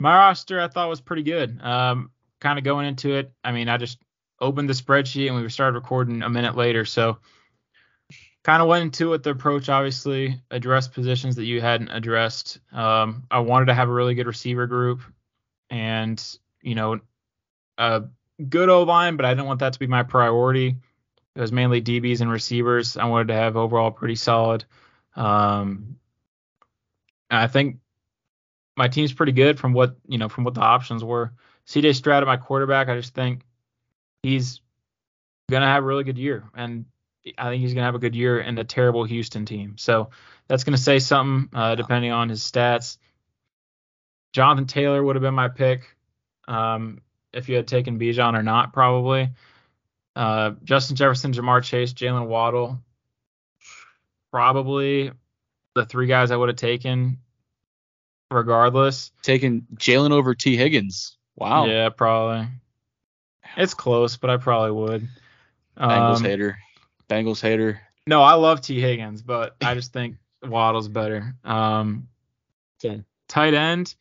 [0.00, 1.60] my roster I thought was pretty good.
[1.62, 2.10] Um,
[2.40, 3.98] kind of going into it, I mean, I just
[4.40, 7.18] opened the spreadsheet and we started recording a minute later, so
[8.42, 9.68] kind of went into it the approach.
[9.68, 12.58] Obviously, address positions that you hadn't addressed.
[12.72, 15.02] Um, I wanted to have a really good receiver group,
[15.68, 16.22] and
[16.62, 17.00] you know,
[17.78, 18.04] a
[18.48, 20.76] good O line, but I didn't want that to be my priority.
[21.36, 22.96] It was mainly DBs and receivers.
[22.96, 24.64] I wanted to have overall pretty solid.
[25.14, 25.96] Um,
[27.30, 27.76] I think
[28.80, 31.34] my team's pretty good from what you know from what the options were.
[31.66, 33.42] CJ Stroud at my quarterback, I just think
[34.22, 34.62] he's
[35.50, 36.86] gonna have a really good year, and
[37.36, 39.76] I think he's gonna have a good year in a terrible Houston team.
[39.76, 40.08] So
[40.48, 42.96] that's gonna say something uh, depending on his stats.
[44.32, 45.94] Jonathan Taylor would have been my pick
[46.48, 47.02] um,
[47.34, 49.28] if you had taken Bijan or not, probably.
[50.16, 52.78] Uh, Justin Jefferson, Ja'Marr Chase, Jaylen Waddle,
[54.32, 55.12] probably
[55.74, 57.18] the three guys I would have taken
[58.30, 59.12] regardless.
[59.22, 61.16] Taking Jaylen over Tee Higgins.
[61.36, 61.66] Wow.
[61.66, 62.48] Yeah, probably.
[63.56, 65.08] It's close, but I probably would.
[65.78, 66.58] Bengals um, hater.
[67.08, 67.80] Bengals hater.
[68.06, 71.34] No, I love Tee Higgins, but I just think Waddle's better.
[71.44, 72.08] Um,
[72.84, 73.02] okay.
[73.28, 73.94] Tight end.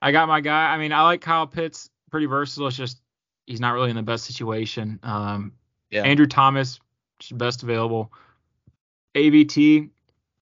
[0.00, 0.72] I got my guy.
[0.72, 1.90] I mean, I like Kyle Pitts.
[2.10, 2.68] Pretty versatile.
[2.68, 3.00] It's just
[3.46, 4.98] he's not really in the best situation.
[5.02, 5.52] Um,
[5.90, 6.02] yeah.
[6.02, 6.78] Andrew Thomas,
[7.32, 8.12] best available.
[9.14, 9.90] AVT.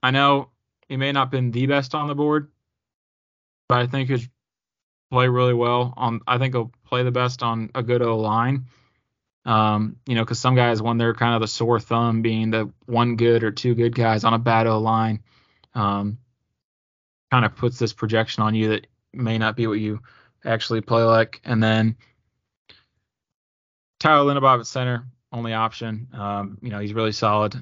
[0.03, 0.51] I know
[0.89, 2.51] he may not have been the best on the board,
[3.75, 4.21] but I think he'll
[5.11, 5.95] play really well.
[5.97, 8.67] On I think he'll play the best on a good O line.
[9.45, 12.71] Um, you know, because some guys, when they're kind of the sore thumb, being the
[12.87, 15.25] one good or two good guys on a bad O line,
[15.75, 16.19] um,
[17.33, 20.01] kind of puts this projection on you that may not be what you
[20.45, 21.41] actually play like.
[21.45, 21.97] And then
[23.99, 26.09] Tyler Linderbaum at center, only option.
[26.13, 27.57] Um, you know, he's really solid.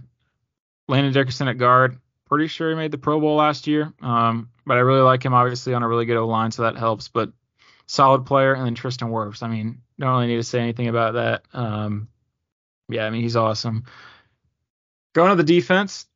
[0.89, 1.98] Landon Dickerson at guard.
[2.28, 3.94] Pretty sure he made the Pro Bowl last year.
[4.02, 6.76] Um, but I really like him, obviously, on a really good O line, so that
[6.76, 7.09] helps.
[7.09, 7.32] But
[7.86, 8.55] solid player.
[8.55, 9.43] And then Tristan Wirfs.
[9.43, 11.43] I mean, don't really need to say anything about that.
[11.52, 12.09] Um,
[12.89, 13.84] yeah, I mean, he's awesome.
[15.14, 16.06] Going to the defense,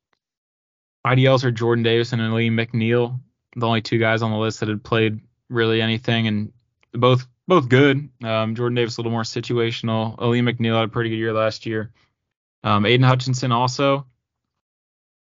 [1.07, 3.21] IDLs are Jordan Davis and Lee McNeill,
[3.55, 6.53] the only two guys on the list that had played really anything, and
[6.93, 8.09] both both good.
[8.25, 10.19] Um, Jordan Davis a little more situational.
[10.19, 11.93] Alim McNeill had a pretty good year last year.
[12.65, 14.07] Um, Aidan Hutchinson also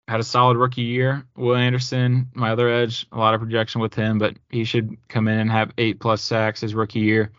[0.07, 1.25] had a solid rookie year.
[1.35, 5.27] Will Anderson, my other edge, a lot of projection with him, but he should come
[5.27, 7.31] in and have eight plus sacks his rookie year.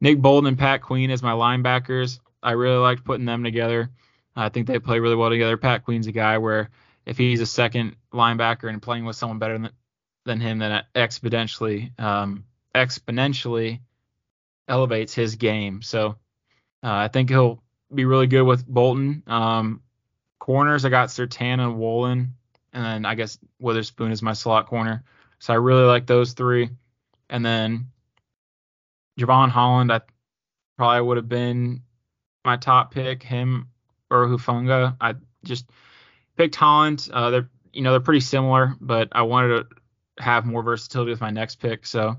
[0.00, 2.20] Nick Bolton and Pat Queen as my linebackers.
[2.42, 3.90] I really liked putting them together.
[4.36, 5.56] I think they play really well together.
[5.56, 6.70] Pat Queen's a guy where
[7.06, 9.70] if he's a second linebacker and playing with someone better than,
[10.24, 12.44] than him, then exponentially um,
[12.74, 13.80] exponentially
[14.68, 15.82] elevates his game.
[15.82, 16.16] So
[16.82, 17.62] uh, I think he'll
[17.94, 19.22] be really good with Bolton.
[19.26, 19.82] Um,
[20.44, 22.34] corners, I got Surtain and Woolen,
[22.74, 25.02] and then I guess Witherspoon is my slot corner.
[25.38, 26.68] So I really like those three.
[27.30, 27.86] And then
[29.18, 30.02] Jevon Holland, I
[30.76, 31.80] probably would have been
[32.44, 33.68] my top pick, him
[34.10, 34.94] or Hufanga.
[35.00, 35.14] I
[35.46, 35.70] just
[36.36, 37.08] picked Holland.
[37.10, 41.22] Uh, they're you know they're pretty similar, but I wanted to have more versatility with
[41.22, 42.18] my next pick, so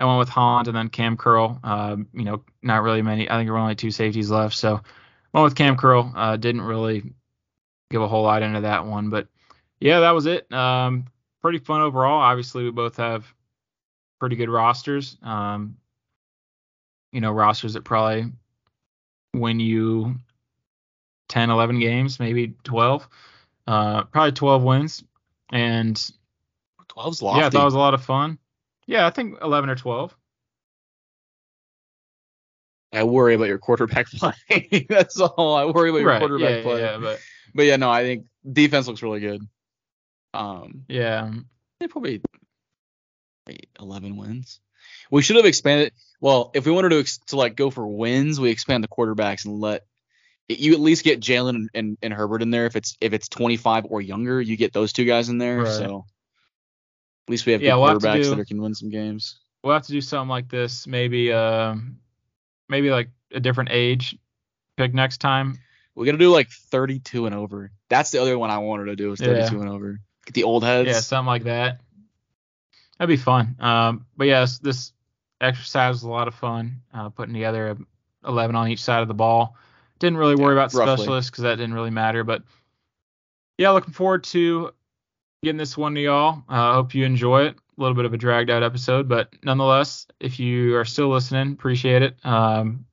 [0.00, 1.60] I went with Holland and then Kam Curl.
[1.62, 3.30] Uh, you know, not really many.
[3.30, 4.80] I think there were only two safeties left, so
[5.32, 6.12] went with Kam Curl.
[6.16, 7.14] Uh, didn't really
[7.94, 9.28] give a whole lot into that one, but
[9.78, 10.52] yeah, that was it.
[10.52, 11.04] Um,
[11.40, 12.18] pretty fun overall.
[12.18, 13.32] Obviously, we both have
[14.18, 15.16] pretty good rosters.
[15.22, 15.76] Um,
[17.12, 18.32] you know, rosters that probably
[19.32, 20.16] win you
[21.28, 23.08] 10, 11 games, maybe 12.
[23.68, 25.04] Uh, probably 12 wins.
[25.52, 25.94] And
[26.88, 27.42] 12's lofty.
[27.42, 28.38] Yeah, that was a lot of fun.
[28.88, 30.16] Yeah, I think 11 or 12.
[32.92, 34.86] I worry about your quarterback play.
[34.88, 35.54] That's all.
[35.54, 36.18] I worry about your right.
[36.18, 36.80] quarterback yeah, play.
[36.80, 37.20] Yeah, but
[37.54, 39.46] but yeah, no, I think defense looks really good.
[40.32, 41.30] Um, yeah,
[41.80, 42.20] they probably
[43.48, 44.60] eight, 11 wins.
[45.10, 45.92] We should have expanded.
[46.20, 49.44] Well, if we wanted to ex- to like go for wins, we expand the quarterbacks
[49.44, 49.84] and let
[50.48, 52.66] you at least get Jalen and, and, and, Herbert in there.
[52.66, 55.62] If it's if it's 25 or younger, you get those two guys in there.
[55.62, 55.72] Right.
[55.72, 56.04] So
[57.26, 59.38] at least we have yeah, good we'll quarterbacks do, that can win some games.
[59.62, 60.86] We'll have to do something like this.
[60.86, 61.76] Maybe uh,
[62.68, 64.16] maybe like a different age
[64.76, 65.58] pick next time.
[65.94, 67.70] We're gonna do like 32 and over.
[67.88, 69.60] That's the other one I wanted to do is 32 Yeah.
[69.62, 70.00] and over.
[70.26, 70.88] Get the old heads.
[70.88, 71.80] Yeah, something like that.
[72.98, 73.56] That'd be fun.
[73.60, 74.92] Um, but yes, this
[75.40, 76.82] exercise was a lot of fun.
[76.92, 77.76] Uh, putting together
[78.24, 79.56] 11 on each side of the ball.
[79.98, 80.96] Didn't really worry Yeah, about roughly.
[81.04, 82.24] specialists because that didn't really matter.
[82.24, 82.42] But
[83.58, 84.70] yeah, looking forward to
[85.42, 86.42] getting this one to y'all.
[86.48, 87.56] I uh, hope you enjoy it.
[87.76, 91.52] A little bit of a dragged out episode, but nonetheless, if you are still listening,
[91.52, 92.16] appreciate it.
[92.24, 92.86] Um,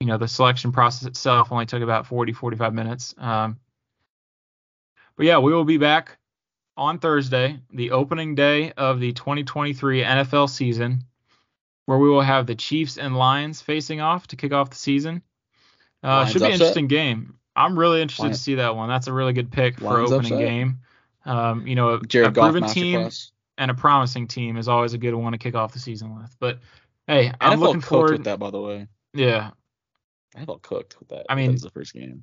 [0.00, 3.14] you know, the selection process itself only took about 40, 45 minutes.
[3.18, 3.58] Um,
[5.16, 6.18] but yeah, we will be back
[6.76, 11.04] on Thursday, the opening day of the 2023 NFL season,
[11.86, 15.22] where we will have the Chiefs and Lions facing off to kick off the season.
[16.02, 17.38] Uh, should be an interesting game.
[17.54, 18.88] I'm really interested Lions- to see that one.
[18.88, 20.38] That's a really good pick for opening upset?
[20.38, 20.78] game.
[21.24, 23.08] Um, you know, a, Jared a Goff proven team
[23.58, 26.36] and a promising team is always a good one to kick off the season with.
[26.38, 26.58] But
[27.06, 28.12] hey, I'm NFL looking forward.
[28.12, 28.86] with that, by the way.
[29.14, 29.50] Yeah,
[30.36, 31.26] NFL cooked with that.
[31.28, 32.22] I mean- that was the first game.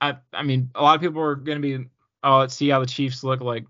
[0.00, 1.84] I I mean, a lot of people are going to be,
[2.24, 3.64] oh, let's see how the Chiefs look like.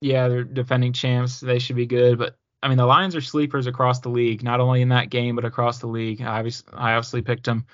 [0.00, 1.40] Yeah, they're defending champs.
[1.40, 4.60] They should be good, but I mean, the Lions are sleepers across the league, not
[4.60, 6.22] only in that game but across the league.
[6.22, 7.66] I obviously, I obviously picked them.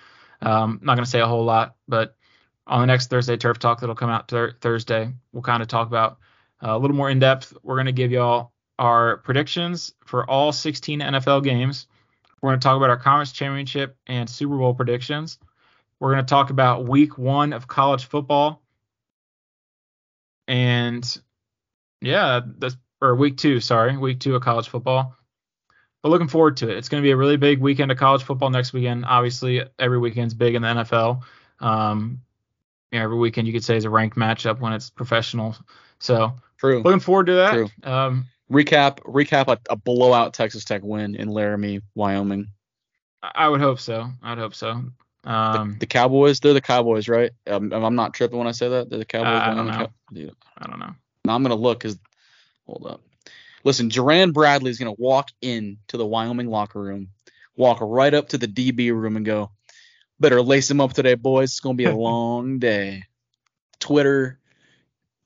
[0.43, 2.17] Um, not going to say a whole lot, but
[2.67, 5.87] on the next Thursday Turf Talk that'll come out thir- Thursday, we'll kind of talk
[5.87, 6.19] about
[6.63, 7.53] uh, a little more in depth.
[7.63, 11.87] We're going to give y'all our predictions for all 16 NFL games.
[12.47, 15.41] We're going to talk about our conference championship and Super Bowl predictions.
[15.99, 18.63] We're going to talk about week one of college football.
[20.47, 21.05] And
[22.01, 25.17] yeah, that's or week two, sorry, week two of college football.
[26.05, 26.79] But looking forward to it.
[26.79, 29.07] It's going to be a really big weekend of college football next weekend.
[29.07, 31.23] Obviously, every weekend's big in the NFL.
[31.59, 32.21] Um,
[32.93, 35.57] you know, every weekend you could say is a ranked matchup when it's professional.
[35.99, 36.81] So True.
[36.85, 37.53] looking forward to that.
[37.55, 37.69] True.
[37.83, 42.49] Um, recap recap a, a blowout Texas Tech win in Laramie, Wyoming.
[43.23, 44.11] I I would hope so.
[44.23, 44.83] I'd hope so.
[45.25, 47.33] The, Um, the Cowboys, they're the Cowboys, right?
[47.49, 48.89] Um, I'm not tripping when I say that.
[48.91, 49.43] They're the Cowboys.
[49.43, 49.73] I don't know.
[49.73, 50.95] Cow- I don't know.
[51.25, 51.99] now I'm gonna look because
[52.67, 53.01] hold up.
[53.65, 57.09] Listen, Jerand Bradley is gonna walk in to the Wyoming locker room
[57.57, 59.51] walk right up to the DB room and go,
[60.21, 61.51] "Better lace him up today, boys.
[61.53, 63.05] It's gonna be a long day."
[63.81, 64.39] Twitter.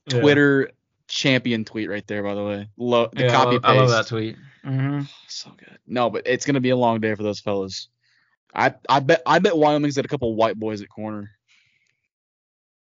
[0.09, 0.71] Twitter
[1.11, 2.69] champion tweet right there, by the way.
[2.77, 3.65] Lo- the Yeah, I copy love, paste.
[3.73, 4.35] I love that tweet.
[4.63, 5.77] hmm So good.
[5.85, 7.89] No, but it's gonna be a long day for those fellas.
[8.53, 11.31] I I bet I bet Wyoming's got a couple white boys at corner.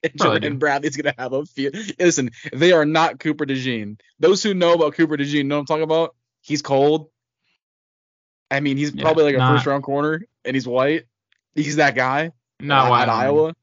[0.03, 0.59] And Probably Jordan.
[0.59, 1.73] Bradley's gonna have a few.
[1.99, 3.99] Listen, they are not Cooper DeJean.
[4.21, 6.15] Those who know about Cooper DeJean know what I'm talking about.
[6.43, 7.09] He's cold.
[8.51, 11.05] I mean, he's Yeah, probably like a not- first round corner, and he's white.
[11.57, 12.31] He's that guy.
[12.61, 13.55] Not at, at Iowa.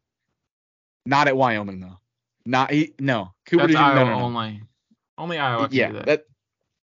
[1.05, 1.99] Not at Wyoming though.
[2.45, 2.93] Not he.
[2.99, 4.25] No, Cooper That's Iowa no, no, no.
[4.25, 4.61] only.
[5.17, 6.05] Only Iowa yeah, do that.
[6.05, 6.25] that.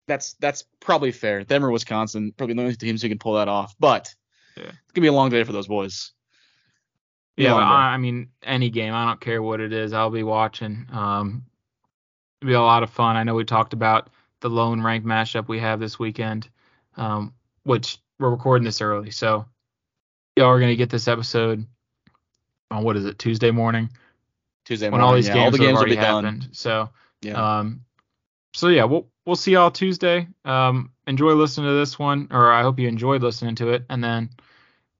[0.06, 1.44] that's that's probably fair.
[1.44, 3.74] Them or Wisconsin, probably the only teams who can pull that off.
[3.78, 4.14] But
[4.56, 4.64] Yeah.
[4.64, 6.12] it's gonna be a long day for those boys.
[7.36, 7.74] Yeah, but long day.
[7.74, 10.86] I, I mean, any game, I don't care what it is, I'll be watching.
[10.92, 11.44] Um,
[12.40, 13.16] it'll be a lot of fun.
[13.16, 14.10] I know we talked about
[14.40, 16.48] the lone ranked matchup we have this weekend,
[16.96, 17.34] um,
[17.64, 19.44] which we're recording this early, so
[20.36, 21.66] y'all are gonna get this episode
[22.70, 23.90] on what is it Tuesday morning
[24.70, 26.46] Tuesday when all these yeah, games, all the games will already be done.
[26.52, 26.90] So
[27.22, 27.58] Yeah.
[27.58, 27.80] um,
[28.54, 30.28] so yeah, we'll we'll see y'all Tuesday.
[30.44, 34.02] Um, enjoy listening to this one, or I hope you enjoyed listening to it, and
[34.02, 34.30] then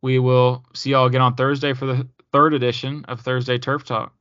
[0.02, 4.12] we will see y'all again on Thursday for the third edition of Thursday Turf Talk.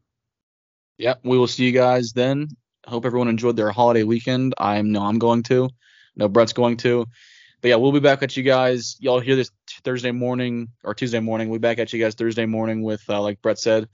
[0.99, 1.21] Yep.
[1.23, 2.49] We will see you guys then.
[2.85, 4.53] Hope everyone enjoyed their holiday weekend.
[4.59, 5.69] I know I'm going to.
[6.15, 7.07] No, Brett's going to.
[7.61, 8.97] But yeah, we'll be back at you guys.
[8.99, 9.49] Y'all hear this
[9.83, 11.49] Thursday morning or Tuesday morning.
[11.49, 13.89] We'll be back at you guys Thursday morning with, uh, like Brett said,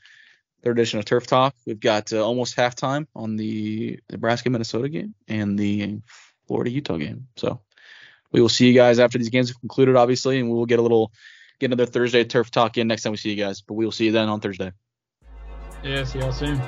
[0.65, 1.55] third edition of Turf Talk.
[1.67, 5.99] We've got uh, almost halftime on the Nebraska Minnesota game and the
[6.47, 7.27] Florida Utah game.
[7.37, 7.61] So
[8.31, 10.79] we will see you guys after these games have concluded, obviously, and we will get
[10.79, 11.11] a little
[11.59, 13.61] get another Thursday Turf Talk in next time we see you guys.
[13.61, 14.71] But we will see you then on Thursday.
[15.83, 16.59] Yeah, see y'all soon.